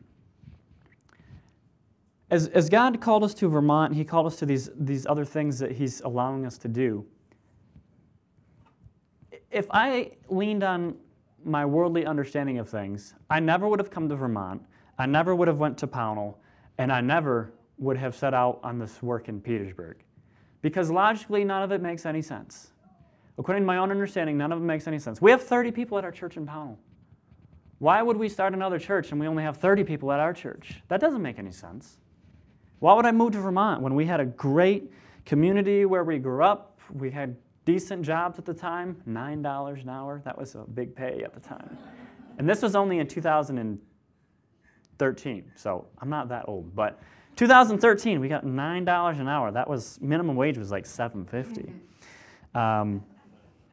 As, 2.30 2.48
as 2.48 2.68
God 2.68 3.00
called 3.00 3.24
us 3.24 3.34
to 3.34 3.48
Vermont, 3.48 3.94
He 3.94 4.04
called 4.04 4.26
us 4.26 4.36
to 4.36 4.46
these, 4.46 4.70
these 4.76 5.06
other 5.06 5.24
things 5.24 5.58
that 5.58 5.72
He's 5.72 6.00
allowing 6.00 6.46
us 6.46 6.56
to 6.58 6.68
do. 6.68 7.04
If 9.50 9.66
I 9.70 10.12
leaned 10.28 10.62
on 10.62 10.96
my 11.44 11.66
worldly 11.66 12.06
understanding 12.06 12.58
of 12.58 12.68
things, 12.68 13.14
I 13.28 13.40
never 13.40 13.68
would 13.68 13.80
have 13.80 13.90
come 13.90 14.08
to 14.08 14.16
Vermont. 14.16 14.62
I 14.98 15.06
never 15.06 15.34
would 15.34 15.48
have 15.48 15.58
went 15.58 15.78
to 15.78 15.86
Pownal, 15.86 16.36
and 16.78 16.92
I 16.92 17.00
never 17.00 17.52
would 17.78 17.96
have 17.96 18.14
set 18.14 18.34
out 18.34 18.60
on 18.62 18.78
this 18.78 19.02
work 19.02 19.28
in 19.28 19.40
Petersburg. 19.40 19.96
Because 20.62 20.90
logically, 20.90 21.42
none 21.42 21.62
of 21.62 21.72
it 21.72 21.80
makes 21.80 22.04
any 22.06 22.22
sense. 22.22 22.72
According 23.38 23.62
to 23.62 23.66
my 23.66 23.78
own 23.78 23.90
understanding, 23.90 24.36
none 24.36 24.52
of 24.52 24.58
it 24.58 24.64
makes 24.64 24.86
any 24.86 24.98
sense. 24.98 25.20
We 25.22 25.30
have 25.30 25.42
30 25.42 25.70
people 25.72 25.96
at 25.96 26.04
our 26.04 26.12
church 26.12 26.36
in 26.36 26.46
Pownal. 26.46 26.76
Why 27.78 28.02
would 28.02 28.18
we 28.18 28.28
start 28.28 28.52
another 28.52 28.78
church 28.78 29.10
and 29.10 29.18
we 29.18 29.26
only 29.26 29.42
have 29.42 29.56
30 29.56 29.84
people 29.84 30.12
at 30.12 30.20
our 30.20 30.34
church? 30.34 30.82
That 30.88 31.00
doesn't 31.00 31.22
make 31.22 31.38
any 31.38 31.50
sense. 31.50 31.96
Why 32.78 32.92
would 32.92 33.06
I 33.06 33.12
move 33.12 33.32
to 33.32 33.40
Vermont 33.40 33.80
when 33.80 33.94
we 33.94 34.04
had 34.04 34.20
a 34.20 34.26
great 34.26 34.92
community 35.24 35.86
where 35.86 36.04
we 36.04 36.18
grew 36.18 36.44
up? 36.44 36.78
We 36.92 37.10
had 37.10 37.36
decent 37.72 38.02
jobs 38.02 38.36
at 38.36 38.44
the 38.44 38.52
time, 38.52 39.00
$9 39.08 39.82
an 39.82 39.88
hour. 39.88 40.20
That 40.24 40.36
was 40.36 40.56
a 40.56 40.64
big 40.74 40.96
pay 40.96 41.22
at 41.24 41.32
the 41.32 41.40
time. 41.40 41.78
And 42.38 42.48
this 42.48 42.62
was 42.62 42.74
only 42.74 42.98
in 42.98 43.06
2013, 43.06 45.52
so 45.54 45.86
I'm 45.98 46.10
not 46.10 46.28
that 46.30 46.46
old. 46.48 46.74
But 46.74 46.98
2013, 47.36 48.18
we 48.18 48.26
got 48.26 48.44
$9 48.44 49.20
an 49.20 49.28
hour. 49.28 49.52
That 49.52 49.70
was, 49.70 50.00
minimum 50.00 50.34
wage 50.34 50.58
was 50.58 50.72
like 50.72 50.84
750 50.84 51.72
um, 52.56 53.04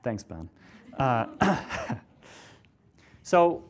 Thanks, 0.03 0.23
Ben. 0.23 0.47
Uh, 0.99 1.25
so 3.23 3.63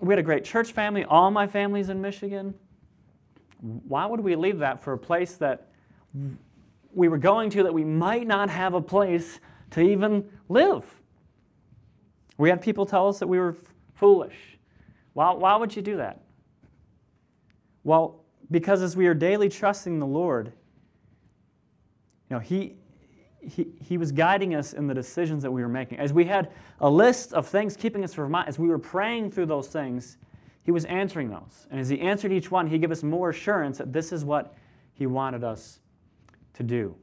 we 0.00 0.10
had 0.10 0.18
a 0.18 0.22
great 0.22 0.42
church 0.42 0.72
family. 0.72 1.04
All 1.04 1.30
my 1.30 1.46
family's 1.46 1.90
in 1.90 2.00
Michigan. 2.00 2.54
Why 3.60 4.06
would 4.06 4.20
we 4.20 4.36
leave 4.36 4.58
that 4.60 4.82
for 4.82 4.94
a 4.94 4.98
place 4.98 5.34
that 5.34 5.68
we 6.94 7.08
were 7.08 7.18
going 7.18 7.50
to 7.50 7.62
that 7.62 7.74
we 7.74 7.84
might 7.84 8.26
not 8.26 8.48
have 8.48 8.72
a 8.72 8.80
place 8.80 9.38
to 9.70 9.80
even 9.80 10.28
live? 10.48 10.84
We 12.38 12.50
had 12.50 12.60
people 12.60 12.86
tell 12.86 13.08
us 13.08 13.18
that 13.18 13.26
we 13.26 13.38
were 13.38 13.56
foolish. 13.94 14.58
Why, 15.14 15.32
why 15.32 15.56
would 15.56 15.74
you 15.74 15.82
do 15.82 15.96
that? 15.96 16.22
Well, 17.84 18.24
because 18.50 18.82
as 18.82 18.96
we 18.96 19.06
are 19.06 19.14
daily 19.14 19.48
trusting 19.48 19.98
the 19.98 20.06
Lord, 20.06 20.52
you 22.28 22.36
know, 22.36 22.40
He, 22.40 22.76
he, 23.40 23.68
he 23.80 23.96
was 23.96 24.12
guiding 24.12 24.54
us 24.54 24.72
in 24.72 24.86
the 24.86 24.94
decisions 24.94 25.42
that 25.42 25.50
we 25.50 25.62
were 25.62 25.68
making. 25.68 25.98
As 25.98 26.12
we 26.12 26.24
had 26.24 26.50
a 26.80 26.90
list 26.90 27.32
of 27.32 27.46
things 27.46 27.76
keeping 27.76 28.04
us 28.04 28.12
from 28.12 28.30
mind, 28.30 28.48
as 28.48 28.58
we 28.58 28.68
were 28.68 28.78
praying 28.78 29.30
through 29.30 29.46
those 29.46 29.68
things, 29.68 30.18
he 30.62 30.72
was 30.72 30.84
answering 30.86 31.30
those. 31.30 31.66
And 31.70 31.78
as 31.78 31.88
he 31.88 32.00
answered 32.00 32.32
each 32.32 32.50
one, 32.50 32.66
he 32.66 32.78
gave 32.78 32.90
us 32.90 33.04
more 33.04 33.30
assurance 33.30 33.78
that 33.78 33.92
this 33.92 34.12
is 34.12 34.24
what 34.24 34.54
he 34.94 35.06
wanted 35.06 35.44
us 35.44 35.78
to 36.54 36.64
do. 36.64 36.96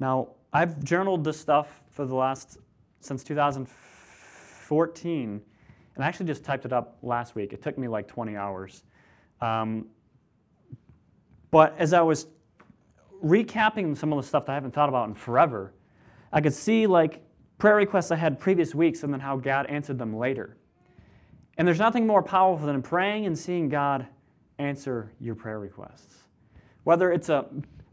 Now, 0.00 0.28
I've 0.52 0.84
journaled 0.84 1.24
this 1.24 1.40
stuff 1.40 1.82
for 1.90 2.04
the 2.04 2.14
last, 2.14 2.58
since 3.00 3.24
2014, 3.24 5.40
and 5.94 6.04
I 6.04 6.06
actually 6.06 6.26
just 6.26 6.44
typed 6.44 6.66
it 6.66 6.72
up 6.72 6.98
last 7.02 7.34
week. 7.34 7.54
It 7.54 7.62
took 7.62 7.78
me 7.78 7.88
like 7.88 8.06
20 8.06 8.36
hours. 8.36 8.84
Um, 9.40 9.86
but 11.50 11.74
as 11.78 11.94
I 11.94 12.02
was 12.02 12.26
recapping 13.24 13.96
some 13.96 14.12
of 14.12 14.22
the 14.22 14.28
stuff 14.28 14.44
that 14.46 14.52
I 14.52 14.54
haven't 14.54 14.72
thought 14.72 14.90
about 14.90 15.08
in 15.08 15.14
forever, 15.14 15.72
I 16.32 16.40
could 16.40 16.54
see 16.54 16.86
like 16.86 17.22
prayer 17.58 17.76
requests 17.76 18.10
I 18.10 18.16
had 18.16 18.38
previous 18.38 18.74
weeks 18.74 19.04
and 19.04 19.12
then 19.12 19.20
how 19.20 19.36
God 19.36 19.66
answered 19.66 19.98
them 19.98 20.16
later. 20.16 20.56
And 21.56 21.68
there's 21.68 21.78
nothing 21.78 22.06
more 22.06 22.22
powerful 22.22 22.66
than 22.66 22.82
praying 22.82 23.26
and 23.26 23.38
seeing 23.38 23.68
God 23.68 24.06
answer 24.58 25.12
your 25.20 25.34
prayer 25.34 25.58
requests. 25.58 26.16
Whether 26.84 27.12
it's 27.12 27.28
a 27.28 27.46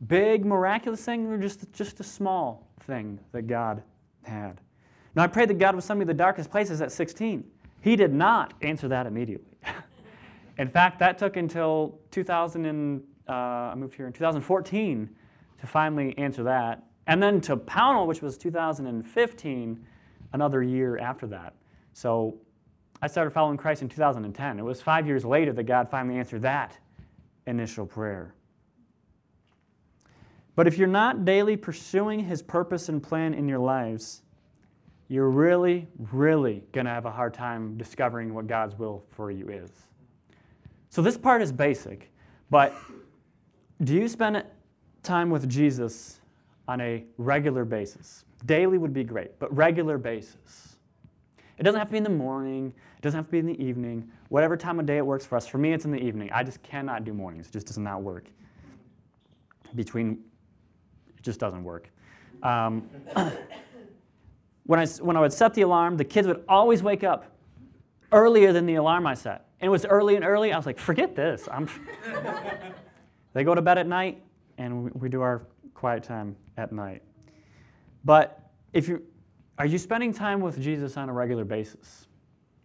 big 0.07 0.45
miraculous 0.45 1.03
thing 1.03 1.27
or 1.27 1.37
just, 1.37 1.71
just 1.73 1.99
a 1.99 2.03
small 2.03 2.67
thing 2.81 3.19
that 3.31 3.47
God 3.47 3.83
had. 4.23 4.61
Now, 5.15 5.23
I 5.23 5.27
prayed 5.27 5.49
that 5.49 5.57
God 5.57 5.75
would 5.75 5.83
send 5.83 5.99
me 5.99 6.05
the 6.05 6.13
darkest 6.13 6.49
places 6.49 6.81
at 6.81 6.91
16. 6.91 7.43
He 7.81 7.95
did 7.95 8.13
not 8.13 8.53
answer 8.61 8.87
that 8.87 9.05
immediately. 9.05 9.57
in 10.57 10.69
fact, 10.69 10.99
that 10.99 11.17
took 11.17 11.37
until 11.37 11.99
2000 12.11 12.65
and, 12.65 13.03
uh, 13.27 13.31
I 13.31 13.75
moved 13.75 13.95
here 13.95 14.07
in 14.07 14.13
2014 14.13 15.09
to 15.59 15.67
finally 15.67 16.17
answer 16.17 16.43
that. 16.43 16.83
And 17.07 17.21
then 17.21 17.41
to 17.41 17.57
Pownal, 17.57 18.07
which 18.07 18.21
was 18.21 18.37
2015, 18.37 19.85
another 20.33 20.61
year 20.61 20.97
after 20.99 21.27
that. 21.27 21.55
So 21.93 22.37
I 23.01 23.07
started 23.07 23.31
following 23.31 23.57
Christ 23.57 23.81
in 23.81 23.89
2010. 23.89 24.59
It 24.59 24.63
was 24.63 24.81
five 24.81 25.07
years 25.07 25.25
later 25.25 25.53
that 25.53 25.63
God 25.63 25.89
finally 25.89 26.19
answered 26.19 26.41
that 26.43 26.77
initial 27.47 27.85
prayer. 27.85 28.35
But 30.59 30.67
if 30.67 30.77
you're 30.77 30.89
not 30.89 31.23
daily 31.23 31.55
pursuing 31.55 32.19
His 32.19 32.41
purpose 32.41 32.89
and 32.89 33.01
plan 33.01 33.33
in 33.33 33.47
your 33.47 33.59
lives, 33.59 34.23
you're 35.07 35.29
really, 35.29 35.87
really 36.11 36.65
going 36.73 36.83
to 36.85 36.91
have 36.91 37.05
a 37.05 37.11
hard 37.11 37.33
time 37.33 37.77
discovering 37.77 38.33
what 38.33 38.45
God's 38.45 38.77
will 38.77 39.05
for 39.09 39.31
you 39.31 39.47
is. 39.47 39.71
So 40.89 41.01
this 41.01 41.17
part 41.17 41.41
is 41.41 41.53
basic, 41.53 42.11
but 42.49 42.75
do 43.85 43.93
you 43.93 44.09
spend 44.09 44.43
time 45.01 45.29
with 45.29 45.47
Jesus 45.47 46.19
on 46.67 46.81
a 46.81 47.05
regular 47.17 47.63
basis? 47.63 48.25
Daily 48.45 48.77
would 48.77 48.93
be 48.93 49.05
great, 49.05 49.39
but 49.39 49.55
regular 49.55 49.97
basis. 49.97 50.75
It 51.57 51.63
doesn't 51.63 51.79
have 51.79 51.87
to 51.87 51.93
be 51.93 51.99
in 51.99 52.03
the 52.03 52.09
morning, 52.09 52.73
it 52.97 53.01
doesn't 53.01 53.17
have 53.17 53.27
to 53.27 53.31
be 53.31 53.39
in 53.39 53.45
the 53.45 53.63
evening, 53.63 54.11
whatever 54.27 54.57
time 54.57 54.77
of 54.77 54.85
day 54.85 54.97
it 54.97 55.05
works 55.05 55.25
for 55.25 55.37
us. 55.37 55.47
For 55.47 55.57
me, 55.57 55.71
it's 55.71 55.85
in 55.85 55.91
the 55.91 56.03
evening. 56.03 56.29
I 56.33 56.43
just 56.43 56.61
cannot 56.63 57.05
do 57.05 57.13
mornings, 57.13 57.47
it 57.47 57.53
just 57.53 57.67
does 57.67 57.77
not 57.77 58.01
work. 58.01 58.25
Between, 59.73 60.23
just 61.29 61.39
doesn't 61.39 61.63
work. 61.63 61.89
Um, 62.41 62.89
when, 64.65 64.79
I, 64.79 64.87
when 64.87 65.15
I 65.15 65.19
would 65.19 65.33
set 65.33 65.53
the 65.53 65.61
alarm, 65.61 65.97
the 65.97 66.05
kids 66.05 66.27
would 66.27 66.43
always 66.49 66.81
wake 66.81 67.03
up 67.03 67.25
earlier 68.11 68.51
than 68.51 68.65
the 68.65 68.75
alarm 68.75 69.05
I 69.05 69.13
set. 69.13 69.45
And 69.59 69.67
it 69.67 69.69
was 69.69 69.85
early 69.85 70.15
and 70.15 70.25
early. 70.25 70.51
I 70.51 70.57
was 70.57 70.65
like, 70.65 70.79
forget 70.79 71.15
this. 71.15 71.47
I'm 71.51 71.69
they 73.33 73.43
go 73.43 73.53
to 73.53 73.61
bed 73.61 73.77
at 73.77 73.87
night, 73.87 74.23
and 74.57 74.91
we 74.93 75.09
do 75.09 75.21
our 75.21 75.43
quiet 75.73 76.03
time 76.03 76.35
at 76.57 76.71
night. 76.71 77.03
But 78.03 78.49
if 78.73 78.87
you 78.87 79.03
are 79.57 79.65
you 79.65 79.77
spending 79.77 80.13
time 80.13 80.39
with 80.39 80.59
Jesus 80.61 80.95
on 80.95 81.09
a 81.09 81.13
regular 81.13 81.43
basis? 81.43 82.07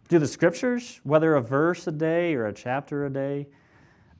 Do 0.07 0.17
the 0.17 0.27
scriptures, 0.27 1.01
whether 1.03 1.35
a 1.35 1.41
verse 1.41 1.87
a 1.87 1.91
day 1.91 2.35
or 2.35 2.45
a 2.45 2.53
chapter 2.53 3.05
a 3.05 3.09
day, 3.09 3.47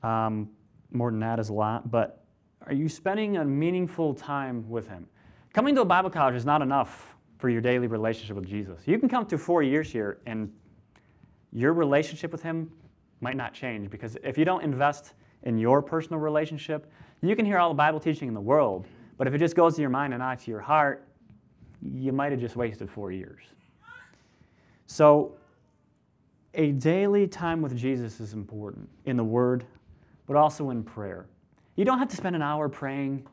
um, 0.02 0.50
more 0.92 1.10
than 1.10 1.20
that 1.20 1.40
is 1.40 1.48
a 1.48 1.54
lot, 1.54 1.90
but 1.90 2.25
are 2.66 2.74
you 2.74 2.88
spending 2.88 3.36
a 3.36 3.44
meaningful 3.44 4.14
time 4.14 4.68
with 4.68 4.88
Him? 4.88 5.06
Coming 5.52 5.74
to 5.76 5.82
a 5.82 5.84
Bible 5.84 6.10
college 6.10 6.34
is 6.34 6.44
not 6.44 6.62
enough 6.62 7.16
for 7.38 7.48
your 7.48 7.60
daily 7.60 7.86
relationship 7.86 8.36
with 8.36 8.46
Jesus. 8.46 8.80
You 8.86 8.98
can 8.98 9.08
come 9.08 9.24
to 9.26 9.38
four 9.38 9.62
years 9.62 9.90
here 9.90 10.18
and 10.26 10.52
your 11.52 11.72
relationship 11.72 12.32
with 12.32 12.42
Him 12.42 12.70
might 13.20 13.36
not 13.36 13.54
change 13.54 13.88
because 13.88 14.16
if 14.24 14.36
you 14.36 14.44
don't 14.44 14.62
invest 14.64 15.14
in 15.44 15.58
your 15.58 15.80
personal 15.80 16.18
relationship, 16.18 16.90
you 17.22 17.36
can 17.36 17.46
hear 17.46 17.58
all 17.58 17.68
the 17.68 17.74
Bible 17.74 18.00
teaching 18.00 18.28
in 18.28 18.34
the 18.34 18.40
world, 18.40 18.86
but 19.16 19.26
if 19.26 19.34
it 19.34 19.38
just 19.38 19.54
goes 19.54 19.76
to 19.76 19.80
your 19.80 19.90
mind 19.90 20.12
and 20.12 20.20
not 20.20 20.40
to 20.40 20.50
your 20.50 20.60
heart, 20.60 21.06
you 21.82 22.12
might 22.12 22.32
have 22.32 22.40
just 22.40 22.56
wasted 22.56 22.90
four 22.90 23.12
years. 23.12 23.42
So, 24.86 25.36
a 26.54 26.72
daily 26.72 27.26
time 27.26 27.60
with 27.60 27.76
Jesus 27.76 28.18
is 28.18 28.32
important 28.32 28.88
in 29.04 29.16
the 29.16 29.24
Word, 29.24 29.64
but 30.26 30.36
also 30.36 30.70
in 30.70 30.82
prayer. 30.82 31.26
You 31.76 31.84
don't 31.84 31.98
have 31.98 32.08
to 32.08 32.16
spend 32.16 32.34
an 32.34 32.42
hour 32.42 32.68
praying, 32.68 33.26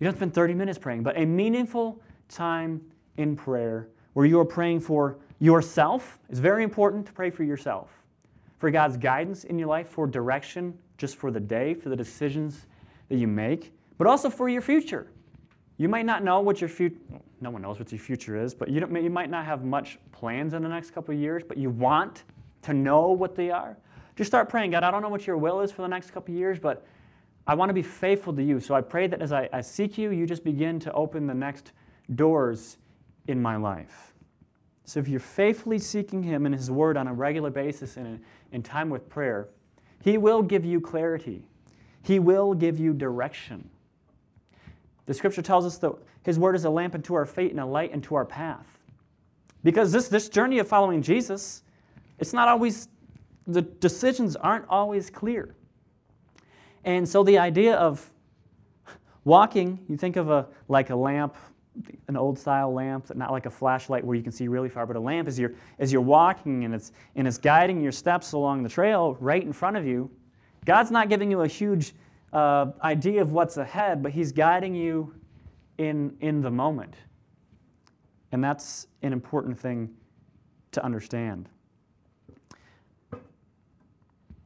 you 0.00 0.04
don't 0.04 0.16
spend 0.16 0.34
30 0.34 0.54
minutes 0.54 0.78
praying, 0.78 1.02
but 1.02 1.18
a 1.18 1.24
meaningful 1.24 2.00
time 2.28 2.80
in 3.18 3.36
prayer 3.36 3.88
where 4.14 4.26
you 4.26 4.40
are 4.40 4.44
praying 4.44 4.80
for 4.80 5.18
yourself 5.38 6.18
is 6.30 6.38
very 6.38 6.64
important 6.64 7.06
to 7.06 7.12
pray 7.12 7.30
for 7.30 7.44
yourself, 7.44 7.90
for 8.58 8.70
God's 8.70 8.96
guidance 8.96 9.44
in 9.44 9.58
your 9.58 9.68
life, 9.68 9.88
for 9.88 10.06
direction 10.06 10.78
just 10.96 11.16
for 11.16 11.30
the 11.30 11.40
day, 11.40 11.74
for 11.74 11.88
the 11.88 11.96
decisions 11.96 12.66
that 13.08 13.16
you 13.16 13.26
make, 13.26 13.72
but 13.98 14.06
also 14.06 14.30
for 14.30 14.48
your 14.48 14.62
future. 14.62 15.08
You 15.76 15.88
might 15.88 16.06
not 16.06 16.22
know 16.22 16.40
what 16.40 16.60
your 16.60 16.68
future, 16.68 16.96
no 17.40 17.50
one 17.50 17.60
knows 17.60 17.78
what 17.78 17.90
your 17.92 17.98
future 17.98 18.40
is, 18.40 18.54
but 18.54 18.70
you, 18.70 18.80
don't, 18.80 18.94
you 19.02 19.10
might 19.10 19.30
not 19.30 19.44
have 19.44 19.64
much 19.64 19.98
plans 20.12 20.54
in 20.54 20.62
the 20.62 20.68
next 20.68 20.92
couple 20.92 21.12
of 21.12 21.20
years, 21.20 21.42
but 21.46 21.56
you 21.58 21.70
want 21.70 22.22
to 22.62 22.72
know 22.72 23.10
what 23.10 23.34
they 23.34 23.50
are. 23.50 23.76
Just 24.16 24.30
start 24.30 24.48
praying, 24.48 24.70
God, 24.70 24.84
I 24.84 24.90
don't 24.90 25.02
know 25.02 25.08
what 25.08 25.26
your 25.26 25.36
will 25.36 25.60
is 25.60 25.72
for 25.72 25.82
the 25.82 25.88
next 25.88 26.12
couple 26.12 26.34
of 26.34 26.38
years, 26.38 26.58
but 26.58 26.86
I 27.46 27.54
want 27.54 27.70
to 27.70 27.74
be 27.74 27.82
faithful 27.82 28.32
to 28.34 28.42
you. 28.42 28.60
So 28.60 28.74
I 28.74 28.80
pray 28.80 29.06
that 29.08 29.20
as 29.20 29.32
I, 29.32 29.48
I 29.52 29.60
seek 29.60 29.98
you, 29.98 30.10
you 30.10 30.26
just 30.26 30.44
begin 30.44 30.78
to 30.80 30.92
open 30.92 31.26
the 31.26 31.34
next 31.34 31.72
doors 32.14 32.78
in 33.26 33.40
my 33.42 33.56
life. 33.56 34.14
So 34.84 35.00
if 35.00 35.08
you're 35.08 35.20
faithfully 35.20 35.78
seeking 35.78 36.22
Him 36.22 36.46
and 36.46 36.54
His 36.54 36.70
Word 36.70 36.96
on 36.96 37.08
a 37.08 37.14
regular 37.14 37.50
basis 37.50 37.96
and 37.96 38.20
in, 38.52 38.62
time 38.62 38.90
with 38.90 39.08
prayer, 39.08 39.48
He 40.02 40.18
will 40.18 40.42
give 40.42 40.64
you 40.64 40.80
clarity. 40.80 41.44
He 42.02 42.18
will 42.18 42.54
give 42.54 42.78
you 42.78 42.92
direction. 42.92 43.68
The 45.06 45.14
scripture 45.14 45.42
tells 45.42 45.64
us 45.64 45.78
that 45.78 45.92
his 46.22 46.38
word 46.38 46.54
is 46.54 46.64
a 46.64 46.70
lamp 46.70 46.94
unto 46.94 47.14
our 47.14 47.26
feet 47.26 47.50
and 47.50 47.60
a 47.60 47.66
light 47.66 47.92
unto 47.92 48.14
our 48.14 48.24
path. 48.24 48.78
Because 49.64 49.92
this, 49.92 50.08
this 50.08 50.28
journey 50.28 50.58
of 50.58 50.68
following 50.68 51.02
Jesus, 51.02 51.62
it's 52.18 52.32
not 52.32 52.48
always, 52.48 52.88
the 53.46 53.62
decisions 53.62 54.36
aren't 54.36 54.64
always 54.68 55.10
clear. 55.10 55.54
And 56.84 57.08
so 57.08 57.22
the 57.22 57.38
idea 57.38 57.76
of 57.76 58.10
walking, 59.24 59.78
you 59.88 59.96
think 59.96 60.16
of 60.16 60.30
a 60.30 60.46
like 60.68 60.90
a 60.90 60.96
lamp, 60.96 61.36
an 62.08 62.16
old 62.16 62.38
style 62.38 62.72
lamp, 62.72 63.14
not 63.14 63.30
like 63.30 63.46
a 63.46 63.50
flashlight 63.50 64.04
where 64.04 64.16
you 64.16 64.22
can 64.22 64.32
see 64.32 64.48
really 64.48 64.68
far, 64.68 64.86
but 64.86 64.96
a 64.96 65.00
lamp 65.00 65.28
as 65.28 65.38
you're 65.38 65.52
as 65.78 65.92
you're 65.92 66.02
walking 66.02 66.64
and 66.64 66.74
it's 66.74 66.92
and 67.16 67.26
it's 67.28 67.38
guiding 67.38 67.80
your 67.80 67.92
steps 67.92 68.32
along 68.32 68.62
the 68.62 68.68
trail 68.68 69.16
right 69.20 69.42
in 69.42 69.52
front 69.52 69.76
of 69.76 69.86
you. 69.86 70.10
God's 70.64 70.90
not 70.90 71.08
giving 71.08 71.30
you 71.30 71.42
a 71.42 71.48
huge 71.48 71.94
uh, 72.32 72.66
idea 72.82 73.20
of 73.20 73.32
what's 73.32 73.56
ahead, 73.56 74.02
but 74.02 74.12
He's 74.12 74.32
guiding 74.32 74.74
you 74.74 75.14
in, 75.78 76.16
in 76.20 76.40
the 76.40 76.50
moment. 76.50 76.94
And 78.30 78.42
that's 78.42 78.86
an 79.02 79.12
important 79.12 79.58
thing 79.58 79.90
to 80.72 80.84
understand. 80.84 81.48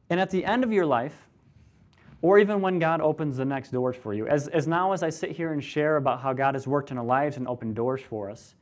And 0.09 0.19
at 0.19 0.29
the 0.29 0.43
end 0.43 0.63
of 0.63 0.71
your 0.71 0.85
life, 0.85 1.26
or 2.21 2.39
even 2.39 2.61
when 2.61 2.79
God 2.79 3.01
opens 3.01 3.37
the 3.37 3.45
next 3.45 3.71
doors 3.71 3.95
for 3.95 4.13
you, 4.13 4.27
as, 4.27 4.47
as 4.47 4.67
now 4.67 4.91
as 4.91 5.03
I 5.03 5.09
sit 5.09 5.31
here 5.31 5.53
and 5.53 5.63
share 5.63 5.97
about 5.97 6.21
how 6.21 6.33
God 6.33 6.55
has 6.55 6.67
worked 6.67 6.91
in 6.91 6.97
our 6.97 7.05
lives 7.05 7.37
and 7.37 7.47
opened 7.47 7.75
doors 7.75 8.01
for 8.01 8.29
us, 8.29 8.55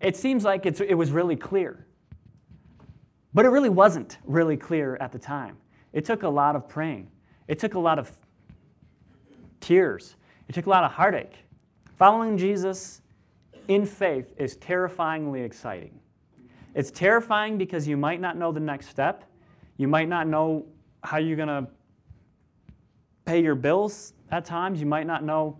it 0.00 0.16
seems 0.16 0.44
like 0.44 0.66
it's, 0.66 0.80
it 0.80 0.94
was 0.94 1.12
really 1.12 1.36
clear. 1.36 1.86
But 3.32 3.44
it 3.44 3.50
really 3.50 3.68
wasn't 3.68 4.18
really 4.24 4.56
clear 4.56 4.96
at 5.00 5.12
the 5.12 5.18
time. 5.18 5.58
It 5.92 6.04
took 6.04 6.24
a 6.24 6.28
lot 6.28 6.56
of 6.56 6.68
praying. 6.68 7.10
It 7.46 7.58
took 7.58 7.74
a 7.74 7.78
lot 7.78 7.98
of 7.98 8.10
tears. 9.60 10.16
It 10.48 10.54
took 10.54 10.66
a 10.66 10.70
lot 10.70 10.84
of 10.84 10.90
heartache. 10.90 11.36
Following 11.96 12.36
Jesus 12.36 13.02
in 13.68 13.86
faith 13.86 14.32
is 14.36 14.56
terrifyingly 14.56 15.42
exciting. 15.42 16.00
It's 16.74 16.90
terrifying 16.90 17.58
because 17.58 17.86
you 17.86 17.96
might 17.96 18.20
not 18.20 18.36
know 18.36 18.50
the 18.50 18.60
next 18.60 18.88
step. 18.88 19.24
You 19.76 19.86
might 19.86 20.08
not 20.08 20.26
know 20.26 20.66
how 21.02 21.18
you're 21.18 21.36
going 21.36 21.48
to 21.48 21.68
pay 23.30 23.40
your 23.40 23.54
bills 23.54 24.12
at 24.32 24.44
times. 24.44 24.80
You 24.80 24.86
might 24.86 25.06
not 25.06 25.22
know 25.22 25.56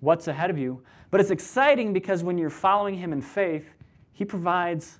what's 0.00 0.28
ahead 0.28 0.48
of 0.48 0.58
you. 0.58 0.82
But 1.10 1.20
it's 1.20 1.30
exciting 1.30 1.92
because 1.92 2.24
when 2.24 2.38
you're 2.38 2.48
following 2.48 2.96
Him 2.96 3.12
in 3.12 3.20
faith, 3.20 3.66
He 4.14 4.24
provides 4.24 4.98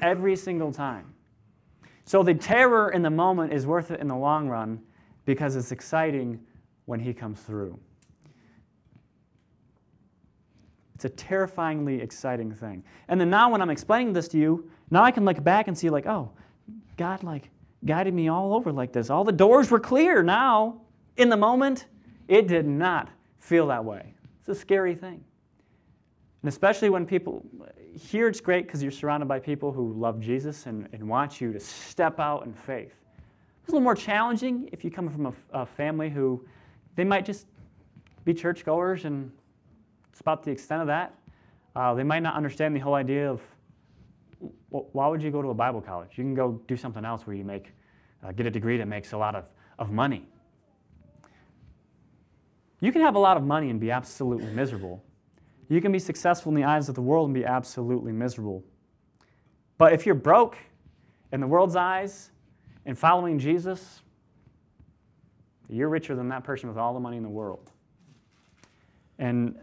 every 0.00 0.34
single 0.34 0.72
time. 0.72 1.14
So 2.04 2.24
the 2.24 2.34
terror 2.34 2.90
in 2.90 3.02
the 3.02 3.10
moment 3.10 3.52
is 3.52 3.64
worth 3.64 3.92
it 3.92 4.00
in 4.00 4.08
the 4.08 4.16
long 4.16 4.48
run 4.48 4.80
because 5.24 5.54
it's 5.54 5.70
exciting 5.70 6.40
when 6.86 6.98
He 6.98 7.14
comes 7.14 7.40
through. 7.40 7.78
It's 10.96 11.04
a 11.04 11.10
terrifyingly 11.10 12.00
exciting 12.00 12.52
thing. 12.52 12.82
And 13.06 13.20
then 13.20 13.30
now, 13.30 13.50
when 13.50 13.62
I'm 13.62 13.70
explaining 13.70 14.14
this 14.14 14.26
to 14.28 14.38
you, 14.38 14.68
now 14.90 15.04
I 15.04 15.12
can 15.12 15.24
look 15.24 15.42
back 15.44 15.68
and 15.68 15.78
see, 15.78 15.90
like, 15.90 16.06
oh, 16.06 16.32
God, 16.96 17.22
like, 17.22 17.50
guided 17.84 18.14
me 18.14 18.28
all 18.28 18.54
over 18.54 18.72
like 18.72 18.92
this. 18.92 19.10
All 19.10 19.24
the 19.24 19.32
doors 19.32 19.70
were 19.70 19.80
clear 19.80 20.22
now. 20.22 20.80
In 21.16 21.28
the 21.28 21.36
moment, 21.36 21.86
it 22.28 22.48
did 22.48 22.66
not 22.66 23.08
feel 23.38 23.66
that 23.68 23.84
way. 23.84 24.14
It's 24.40 24.48
a 24.48 24.54
scary 24.54 24.94
thing. 24.94 25.22
And 26.42 26.48
especially 26.48 26.90
when 26.90 27.06
people, 27.06 27.44
here 27.94 28.28
it's 28.28 28.40
great 28.40 28.66
because 28.66 28.82
you're 28.82 28.90
surrounded 28.90 29.26
by 29.26 29.38
people 29.38 29.72
who 29.72 29.92
love 29.92 30.20
Jesus 30.20 30.66
and, 30.66 30.88
and 30.92 31.08
want 31.08 31.40
you 31.40 31.52
to 31.52 31.60
step 31.60 32.18
out 32.18 32.44
in 32.44 32.52
faith. 32.52 32.94
It's 33.60 33.68
a 33.68 33.72
little 33.72 33.84
more 33.84 33.94
challenging 33.94 34.68
if 34.72 34.84
you 34.84 34.90
come 34.90 35.08
from 35.08 35.26
a, 35.26 35.32
a 35.52 35.66
family 35.66 36.10
who 36.10 36.44
they 36.96 37.04
might 37.04 37.24
just 37.24 37.46
be 38.24 38.34
churchgoers 38.34 39.04
and 39.04 39.30
it's 40.10 40.20
about 40.20 40.42
the 40.42 40.50
extent 40.50 40.80
of 40.80 40.88
that. 40.88 41.14
Uh, 41.74 41.94
they 41.94 42.02
might 42.02 42.22
not 42.22 42.34
understand 42.34 42.74
the 42.74 42.80
whole 42.80 42.94
idea 42.94 43.30
of 43.30 43.40
why 44.68 45.08
would 45.08 45.22
you 45.22 45.30
go 45.30 45.42
to 45.42 45.50
a 45.50 45.54
Bible 45.54 45.80
college? 45.80 46.10
You 46.16 46.24
can 46.24 46.34
go 46.34 46.60
do 46.66 46.76
something 46.76 47.04
else 47.04 47.26
where 47.26 47.36
you 47.36 47.44
make, 47.44 47.72
uh, 48.24 48.32
get 48.32 48.46
a 48.46 48.50
degree 48.50 48.76
that 48.78 48.86
makes 48.86 49.12
a 49.12 49.18
lot 49.18 49.34
of, 49.34 49.44
of 49.78 49.90
money. 49.90 50.26
You 52.80 52.90
can 52.90 53.02
have 53.02 53.14
a 53.14 53.18
lot 53.18 53.36
of 53.36 53.44
money 53.44 53.70
and 53.70 53.78
be 53.78 53.90
absolutely 53.90 54.50
miserable. 54.50 55.04
You 55.68 55.80
can 55.80 55.92
be 55.92 56.00
successful 56.00 56.50
in 56.50 56.56
the 56.56 56.64
eyes 56.64 56.88
of 56.88 56.94
the 56.94 57.02
world 57.02 57.28
and 57.28 57.34
be 57.34 57.44
absolutely 57.44 58.12
miserable. 58.12 58.64
But 59.78 59.92
if 59.92 60.04
you're 60.04 60.14
broke 60.14 60.56
in 61.32 61.40
the 61.40 61.46
world's 61.46 61.76
eyes 61.76 62.30
and 62.84 62.98
following 62.98 63.38
Jesus, 63.38 64.00
you're 65.68 65.88
richer 65.88 66.14
than 66.14 66.28
that 66.28 66.44
person 66.44 66.68
with 66.68 66.76
all 66.76 66.92
the 66.92 67.00
money 67.00 67.16
in 67.16 67.22
the 67.22 67.28
world. 67.28 67.70
And 69.18 69.56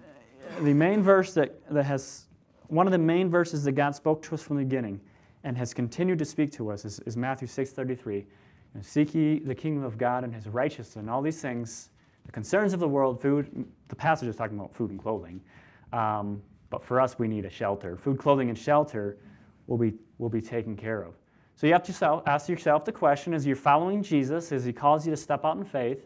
the 0.62 0.74
main 0.74 1.04
verse 1.04 1.34
that, 1.34 1.62
that 1.70 1.84
has, 1.84 2.26
one 2.70 2.88
of 2.88 2.92
the 2.92 2.98
main 2.98 3.30
verses 3.30 3.64
that 3.64 3.74
God 3.74 3.96
spoke 3.96 4.22
to 4.24 4.36
us 4.36 4.42
from 4.42 4.58
the 4.58 4.64
beginning 4.64 5.02
and 5.44 5.58
has 5.58 5.74
continued 5.74 6.20
to 6.20 6.26
speak 6.26 6.52
to 6.54 6.70
us 6.70 6.86
is, 6.86 7.00
is 7.02 7.18
Matthew 7.18 7.48
6.33. 7.48 8.26
And 8.76 8.86
seek 8.86 9.16
ye 9.16 9.40
the 9.40 9.56
kingdom 9.56 9.84
of 9.84 9.98
God 9.98 10.24
and 10.24 10.34
his 10.34 10.48
righteousness 10.48 10.96
and 10.96 11.10
all 11.10 11.22
these 11.22 11.42
things, 11.42 11.90
the 12.26 12.32
concerns 12.32 12.74
of 12.74 12.80
the 12.80 12.88
world, 12.88 13.20
food, 13.20 13.66
the 13.88 13.96
passage 13.96 14.30
is 14.30 14.36
talking 14.36 14.58
about 14.58 14.74
food 14.74 14.92
and 14.92 15.00
clothing. 15.00 15.42
Um, 15.92 16.42
but 16.70 16.84
for 16.84 17.02
us, 17.02 17.18
we 17.18 17.28
need 17.28 17.46
a 17.46 17.50
shelter. 17.50 17.98
Food, 17.98 18.20
clothing, 18.20 18.50
and 18.50 18.58
shelter 18.58 19.18
will 19.66 19.78
be, 19.78 19.94
will 20.20 20.30
be 20.30 20.42
taken 20.42 20.76
care 20.76 21.02
of. 21.02 21.16
So 21.56 21.66
you 21.66 21.74
have 21.74 21.84
to 21.84 22.24
ask 22.28 22.48
yourself 22.48 22.86
the 22.86 22.92
question 22.92 23.34
as 23.34 23.46
you're 23.46 23.56
following 23.56 24.04
Jesus, 24.04 24.52
as 24.52 24.64
he 24.64 24.72
calls 24.72 25.06
you 25.06 25.12
to 25.12 25.18
step 25.18 25.44
out 25.44 25.58
in 25.58 25.66
faith, 25.66 26.06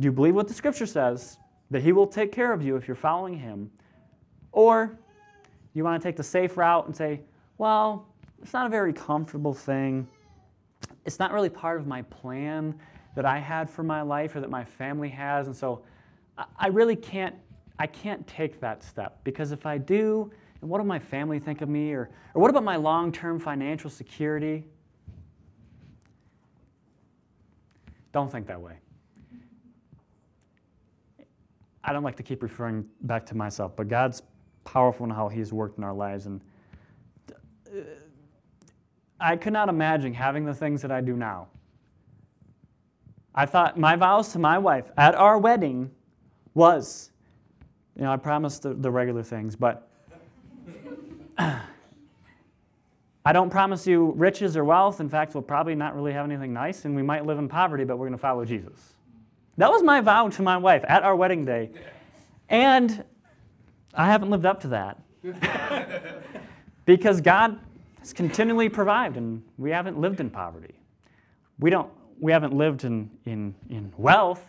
do 0.00 0.04
you 0.06 0.12
believe 0.12 0.34
what 0.34 0.48
the 0.48 0.54
scripture 0.54 0.86
says, 0.86 1.38
that 1.70 1.82
he 1.82 1.92
will 1.92 2.06
take 2.06 2.32
care 2.32 2.52
of 2.52 2.62
you 2.62 2.76
if 2.76 2.86
you're 2.86 2.94
following 2.94 3.36
him? 3.36 3.70
Or 4.52 4.98
you 5.74 5.84
want 5.84 6.00
to 6.00 6.06
take 6.06 6.16
the 6.16 6.22
safe 6.22 6.56
route 6.56 6.86
and 6.86 6.96
say, 6.96 7.20
well, 7.58 8.06
it's 8.42 8.52
not 8.52 8.66
a 8.66 8.68
very 8.68 8.92
comfortable 8.92 9.54
thing. 9.54 10.06
It's 11.04 11.18
not 11.18 11.32
really 11.32 11.48
part 11.48 11.80
of 11.80 11.86
my 11.86 12.02
plan 12.02 12.78
that 13.14 13.24
I 13.24 13.38
had 13.38 13.68
for 13.68 13.82
my 13.82 14.02
life 14.02 14.34
or 14.34 14.40
that 14.40 14.50
my 14.50 14.64
family 14.64 15.08
has. 15.10 15.46
And 15.46 15.56
so 15.56 15.82
I 16.58 16.68
really 16.68 16.96
can't, 16.96 17.34
I 17.78 17.86
can't 17.86 18.26
take 18.26 18.60
that 18.60 18.82
step 18.82 19.20
because 19.24 19.52
if 19.52 19.66
I 19.66 19.78
do, 19.78 20.30
and 20.60 20.70
what 20.70 20.80
will 20.80 20.86
my 20.86 20.98
family 20.98 21.38
think 21.38 21.60
of 21.60 21.68
me? 21.68 21.92
Or, 21.92 22.08
or 22.34 22.40
what 22.40 22.50
about 22.50 22.64
my 22.64 22.76
long 22.76 23.12
term 23.12 23.38
financial 23.38 23.90
security? 23.90 24.64
Don't 28.12 28.30
think 28.30 28.46
that 28.46 28.60
way. 28.60 28.74
I 31.84 31.92
don't 31.92 32.04
like 32.04 32.16
to 32.16 32.22
keep 32.22 32.42
referring 32.42 32.84
back 33.02 33.26
to 33.26 33.36
myself, 33.36 33.74
but 33.74 33.88
God's 33.88 34.22
powerful 34.64 35.04
in 35.04 35.10
how 35.10 35.28
He's 35.28 35.52
worked 35.52 35.78
in 35.78 35.84
our 35.84 35.94
lives. 35.94 36.26
And 36.26 36.40
uh, 37.68 37.80
I 39.20 39.36
could 39.36 39.52
not 39.52 39.68
imagine 39.68 40.14
having 40.14 40.44
the 40.44 40.54
things 40.54 40.82
that 40.82 40.90
I 40.90 41.00
do 41.00 41.16
now. 41.16 41.48
I 43.34 43.46
thought 43.46 43.78
my 43.78 43.96
vows 43.96 44.32
to 44.32 44.38
my 44.38 44.58
wife 44.58 44.90
at 44.96 45.14
our 45.14 45.38
wedding 45.38 45.90
was, 46.54 47.10
you 47.96 48.02
know, 48.02 48.12
I 48.12 48.16
promised 48.16 48.62
the, 48.62 48.74
the 48.74 48.90
regular 48.90 49.22
things, 49.22 49.56
but 49.56 49.88
I 53.24 53.32
don't 53.32 53.50
promise 53.50 53.86
you 53.86 54.12
riches 54.16 54.56
or 54.56 54.64
wealth. 54.64 55.00
In 55.00 55.08
fact, 55.08 55.34
we'll 55.34 55.42
probably 55.42 55.74
not 55.74 55.94
really 55.94 56.12
have 56.12 56.24
anything 56.26 56.52
nice, 56.52 56.84
and 56.84 56.94
we 56.94 57.02
might 57.02 57.24
live 57.24 57.38
in 57.38 57.48
poverty, 57.48 57.84
but 57.84 57.96
we're 57.96 58.06
going 58.06 58.18
to 58.18 58.22
follow 58.22 58.44
Jesus. 58.44 58.94
That 59.58 59.70
was 59.70 59.82
my 59.82 60.00
vow 60.00 60.28
to 60.28 60.42
my 60.42 60.56
wife 60.56 60.84
at 60.88 61.02
our 61.02 61.14
wedding 61.14 61.44
day. 61.44 61.70
And 62.48 63.04
I 63.94 64.06
haven't 64.06 64.30
lived 64.30 64.46
up 64.46 64.60
to 64.62 64.68
that. 64.68 64.98
because 66.84 67.20
God 67.20 67.58
has 68.00 68.12
continually 68.12 68.68
provided, 68.68 69.16
and 69.16 69.42
we 69.58 69.70
haven't 69.70 69.98
lived 69.98 70.20
in 70.20 70.30
poverty. 70.30 70.74
We, 71.58 71.70
don't, 71.70 71.90
we 72.20 72.32
haven't 72.32 72.54
lived 72.54 72.84
in, 72.84 73.10
in, 73.24 73.54
in 73.70 73.92
wealth, 73.96 74.44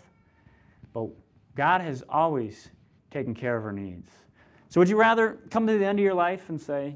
but 0.94 1.08
God 1.56 1.82
has 1.82 2.04
always 2.10 2.70
taken 3.12 3.36
care 3.36 3.56
of 3.56 3.66
our 3.66 3.72
needs. 3.72 4.10
So, 4.70 4.82
would 4.82 4.90
you 4.90 4.98
rather 4.98 5.38
come 5.52 5.68
to 5.68 5.78
the 5.78 5.86
end 5.86 6.00
of 6.00 6.04
your 6.04 6.16
life 6.16 6.50
and 6.50 6.60
say, 6.60 6.96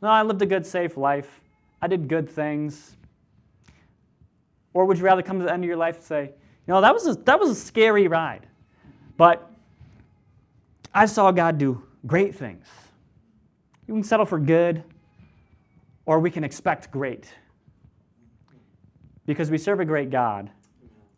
No, 0.00 0.08
I 0.08 0.22
lived 0.22 0.40
a 0.42 0.46
good, 0.46 0.64
safe 0.64 0.96
life, 0.96 1.40
I 1.82 1.88
did 1.88 2.06
good 2.06 2.30
things? 2.30 2.96
Or 4.72 4.84
would 4.84 4.98
you 4.98 5.04
rather 5.04 5.22
come 5.22 5.40
to 5.40 5.44
the 5.44 5.52
end 5.52 5.64
of 5.64 5.66
your 5.68 5.76
life 5.76 5.96
and 5.96 6.04
say, 6.04 6.22
You 6.22 6.74
know, 6.74 6.80
that 6.80 6.94
was 6.94 7.08
a, 7.08 7.14
that 7.14 7.40
was 7.40 7.50
a 7.50 7.54
scary 7.56 8.06
ride, 8.06 8.46
but 9.16 9.49
I 10.92 11.06
saw 11.06 11.30
God 11.30 11.58
do 11.58 11.82
great 12.06 12.34
things. 12.34 12.66
You 13.86 13.94
can 13.94 14.02
settle 14.02 14.26
for 14.26 14.38
good, 14.38 14.82
or 16.06 16.18
we 16.20 16.30
can 16.30 16.44
expect 16.44 16.90
great. 16.90 17.32
Because 19.26 19.50
we 19.50 19.58
serve 19.58 19.80
a 19.80 19.84
great 19.84 20.10
God, 20.10 20.50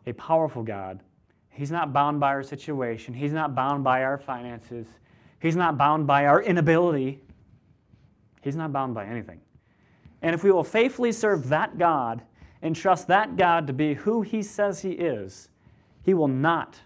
a 0.05 0.13
powerful 0.13 0.63
God. 0.63 1.01
He's 1.49 1.71
not 1.71 1.93
bound 1.93 2.19
by 2.19 2.29
our 2.29 2.43
situation, 2.43 3.13
He's 3.13 3.33
not 3.33 3.55
bound 3.55 3.83
by 3.83 4.03
our 4.03 4.17
finances. 4.17 4.87
He's 5.39 5.55
not 5.57 5.77
bound 5.77 6.07
by 6.07 6.25
our 6.25 6.41
inability. 6.41 7.21
He's 8.41 8.55
not 8.55 8.71
bound 8.71 8.93
by 8.93 9.05
anything. 9.05 9.41
And 10.21 10.33
if 10.33 10.41
we 10.41 10.51
will 10.51 10.63
faithfully 10.63 11.11
serve 11.11 11.49
that 11.49 11.77
God 11.77 12.21
and 12.61 12.73
trust 12.73 13.07
that 13.07 13.35
God 13.35 13.67
to 13.67 13.73
be 13.73 13.93
who 13.93 14.21
He 14.21 14.41
says 14.41 14.81
He 14.81 14.91
is, 14.91 15.49
He 16.01 16.13
will 16.13 16.29
not 16.29 16.79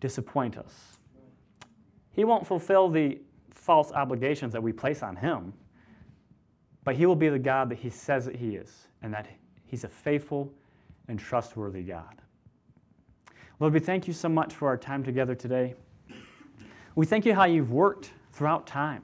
disappoint 0.00 0.58
us. 0.58 0.93
He 2.14 2.24
won't 2.24 2.46
fulfill 2.46 2.88
the 2.88 3.18
false 3.50 3.92
obligations 3.92 4.52
that 4.52 4.62
we 4.62 4.72
place 4.72 5.02
on 5.02 5.16
him, 5.16 5.52
but 6.84 6.96
he 6.96 7.06
will 7.06 7.16
be 7.16 7.28
the 7.28 7.38
God 7.38 7.68
that 7.70 7.78
he 7.78 7.90
says 7.90 8.26
that 8.26 8.36
he 8.36 8.56
is, 8.56 8.88
and 9.02 9.12
that 9.12 9.26
he's 9.66 9.84
a 9.84 9.88
faithful 9.88 10.52
and 11.08 11.18
trustworthy 11.18 11.82
God. 11.82 12.20
Lord, 13.60 13.72
we 13.72 13.80
thank 13.80 14.06
you 14.06 14.12
so 14.12 14.28
much 14.28 14.54
for 14.54 14.68
our 14.68 14.76
time 14.76 15.02
together 15.02 15.34
today. 15.34 15.74
We 16.94 17.06
thank 17.06 17.24
you 17.26 17.34
how 17.34 17.44
you've 17.44 17.72
worked 17.72 18.12
throughout 18.32 18.66
time 18.66 19.02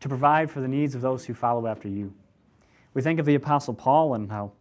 to 0.00 0.08
provide 0.08 0.50
for 0.50 0.60
the 0.60 0.68
needs 0.68 0.94
of 0.94 1.00
those 1.00 1.24
who 1.24 1.34
follow 1.34 1.66
after 1.66 1.88
you. 1.88 2.14
We 2.94 3.02
think 3.02 3.20
of 3.20 3.26
the 3.26 3.34
Apostle 3.34 3.74
Paul 3.74 4.14
and 4.14 4.30
how 4.30 4.52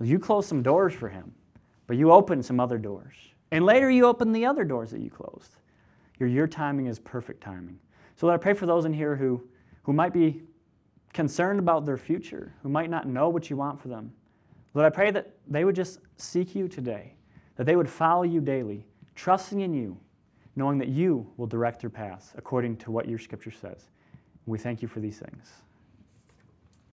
you 0.00 0.18
closed 0.18 0.48
some 0.48 0.62
doors 0.62 0.94
for 0.94 1.08
him, 1.08 1.34
but 1.86 1.96
you 1.96 2.10
opened 2.10 2.44
some 2.44 2.60
other 2.60 2.78
doors. 2.78 3.14
And 3.50 3.64
later 3.64 3.90
you 3.90 4.06
opened 4.06 4.34
the 4.34 4.46
other 4.46 4.64
doors 4.64 4.90
that 4.90 5.00
you 5.00 5.10
closed. 5.10 5.56
Your, 6.18 6.28
your 6.28 6.46
timing 6.46 6.86
is 6.86 6.98
perfect 6.98 7.42
timing. 7.42 7.78
So 8.16 8.26
Lord, 8.26 8.40
I 8.40 8.42
pray 8.42 8.54
for 8.54 8.66
those 8.66 8.84
in 8.84 8.92
here 8.92 9.16
who, 9.16 9.42
who 9.82 9.92
might 9.92 10.12
be 10.12 10.42
concerned 11.12 11.58
about 11.58 11.86
their 11.86 11.96
future, 11.96 12.54
who 12.62 12.68
might 12.68 12.90
not 12.90 13.06
know 13.06 13.28
what 13.28 13.50
you 13.50 13.56
want 13.56 13.80
for 13.80 13.88
them. 13.88 14.12
Lord, 14.74 14.86
I 14.86 14.94
pray 14.94 15.10
that 15.10 15.30
they 15.48 15.64
would 15.64 15.74
just 15.74 16.00
seek 16.16 16.54
you 16.54 16.68
today, 16.68 17.14
that 17.56 17.64
they 17.64 17.76
would 17.76 17.88
follow 17.88 18.22
you 18.22 18.40
daily, 18.40 18.84
trusting 19.14 19.60
in 19.60 19.72
you, 19.72 19.98
knowing 20.54 20.78
that 20.78 20.88
you 20.88 21.30
will 21.36 21.46
direct 21.46 21.80
their 21.80 21.90
paths 21.90 22.32
according 22.36 22.76
to 22.78 22.90
what 22.90 23.08
your 23.08 23.18
scripture 23.18 23.50
says. 23.50 23.88
We 24.46 24.58
thank 24.58 24.82
you 24.82 24.88
for 24.88 25.00
these 25.00 25.18
things. 25.18 25.50